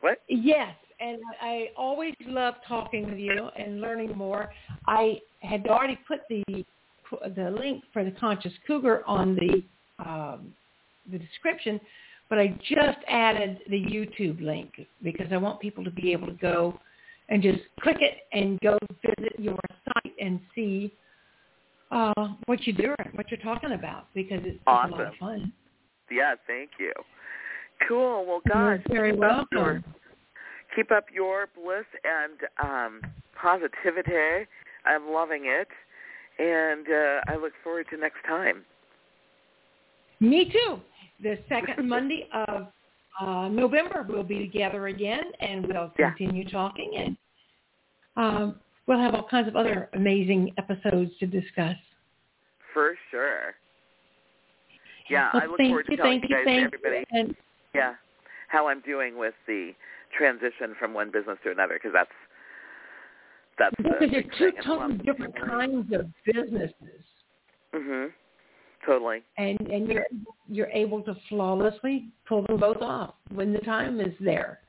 [0.00, 0.18] What?
[0.28, 4.50] Yes, and I always love talking with you and learning more.
[4.86, 6.64] I had already put the
[7.34, 9.62] the link for the Conscious Cougar on the
[10.04, 10.52] um,
[11.10, 11.80] the description,
[12.28, 14.70] but I just added the YouTube link
[15.02, 16.78] because I want people to be able to go
[17.28, 20.92] and just click it and go visit your site and see
[21.90, 22.12] uh,
[22.46, 24.92] what you're doing, what you're talking about, because it's, awesome.
[24.92, 25.52] it's a lot of fun.
[26.10, 26.92] Yeah, thank you.
[27.86, 28.26] Cool.
[28.26, 29.38] Well, guys, you're very keep welcome.
[29.40, 29.84] Up your,
[30.74, 33.00] keep up your bliss and um,
[33.40, 34.46] positivity.
[34.84, 35.68] I'm loving it
[36.38, 38.64] and uh, I look forward to next time.
[40.20, 40.80] Me too.
[41.22, 42.68] The second Monday of
[43.20, 46.10] uh, November, we'll be together again, and we'll Yeah.
[46.10, 47.16] continue talking, and
[48.16, 51.76] um, we'll have all kinds of other amazing episodes to discuss.
[52.72, 53.54] For sure.
[55.08, 57.20] Yeah, Well, I look forward to you, telling thank you guys, thank everybody, you.
[57.20, 57.36] And
[57.74, 57.94] yeah,
[58.48, 59.72] how I'm doing with the
[60.16, 62.10] transition from one business to another, because that's
[63.58, 67.04] that's because they're big two totally different kinds of businesses,
[67.74, 68.12] Mhm.
[68.86, 69.22] Totally.
[69.36, 70.06] and and you're
[70.48, 74.60] you're able to flawlessly pull them both off when the time is there.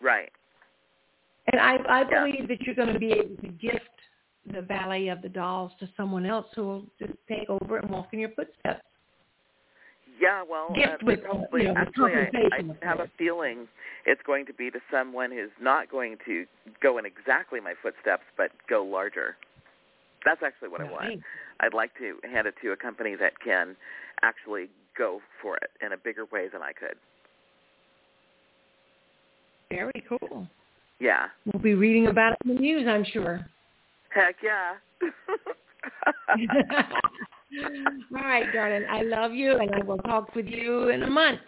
[0.00, 0.30] Right.
[1.52, 2.24] And I, I Yeah.
[2.24, 3.88] believe that you're going to be able to gift
[4.52, 8.08] the Valet of the Dolls to someone else who will just take over and walk
[8.12, 8.82] in your footsteps.
[10.22, 12.58] Yeah, well, uh, with probably, you know, actually, I.
[12.58, 13.66] I have a feeling
[14.06, 16.44] it's going to be to someone who's not going to
[16.80, 19.36] go in exactly my footsteps, but go larger.
[20.24, 21.24] That's actually what I want.
[21.58, 23.74] I'd like to hand it to a company that can
[24.22, 26.94] actually go for it in a bigger way than I could.
[29.70, 30.46] Very cool.
[31.00, 31.26] Yeah.
[31.46, 33.44] We'll be reading about it in the news, I'm sure.
[34.14, 34.74] Heck yeah.
[37.60, 38.84] All right, darling.
[38.88, 41.40] I love you, and I will talk with you in a month.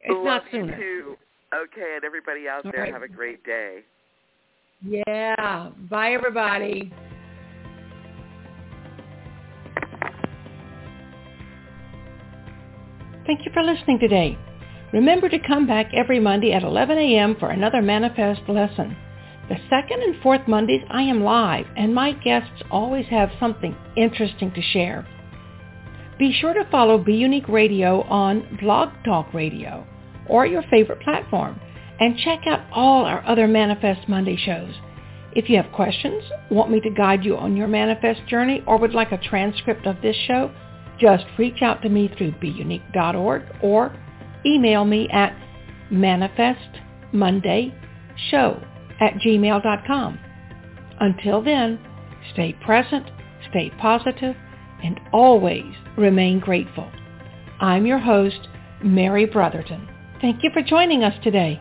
[0.00, 0.76] It's Love not you sooner.
[0.76, 1.16] too.
[1.54, 2.92] Okay, and everybody out All there, right.
[2.92, 3.78] have a great day.
[4.82, 5.70] Yeah.
[5.90, 6.92] Bye, everybody.
[13.26, 14.38] Thank you for listening today.
[14.92, 17.36] Remember to come back every Monday at 11 a.m.
[17.38, 18.96] for another Manifest lesson.
[19.50, 24.50] The second and fourth Mondays I am live, and my guests always have something interesting
[24.52, 25.06] to share.
[26.18, 29.86] Be sure to follow Be Unique Radio on Blog Talk Radio
[30.26, 31.58] or your favorite platform,
[32.00, 34.72] and check out all our other Manifest Monday shows.
[35.32, 38.94] If you have questions, want me to guide you on your manifest journey, or would
[38.94, 40.50] like a transcript of this show,
[40.98, 43.96] just reach out to me through beunique.org or
[44.44, 45.36] email me at
[45.92, 48.66] manifestmondayshow
[49.00, 50.18] at gmail.com.
[51.00, 51.78] Until then,
[52.32, 53.06] stay present,
[53.50, 54.34] stay positive,
[54.82, 56.90] and always remain grateful.
[57.60, 58.48] I'm your host,
[58.82, 59.88] Mary Brotherton.
[60.20, 61.60] Thank you for joining us today.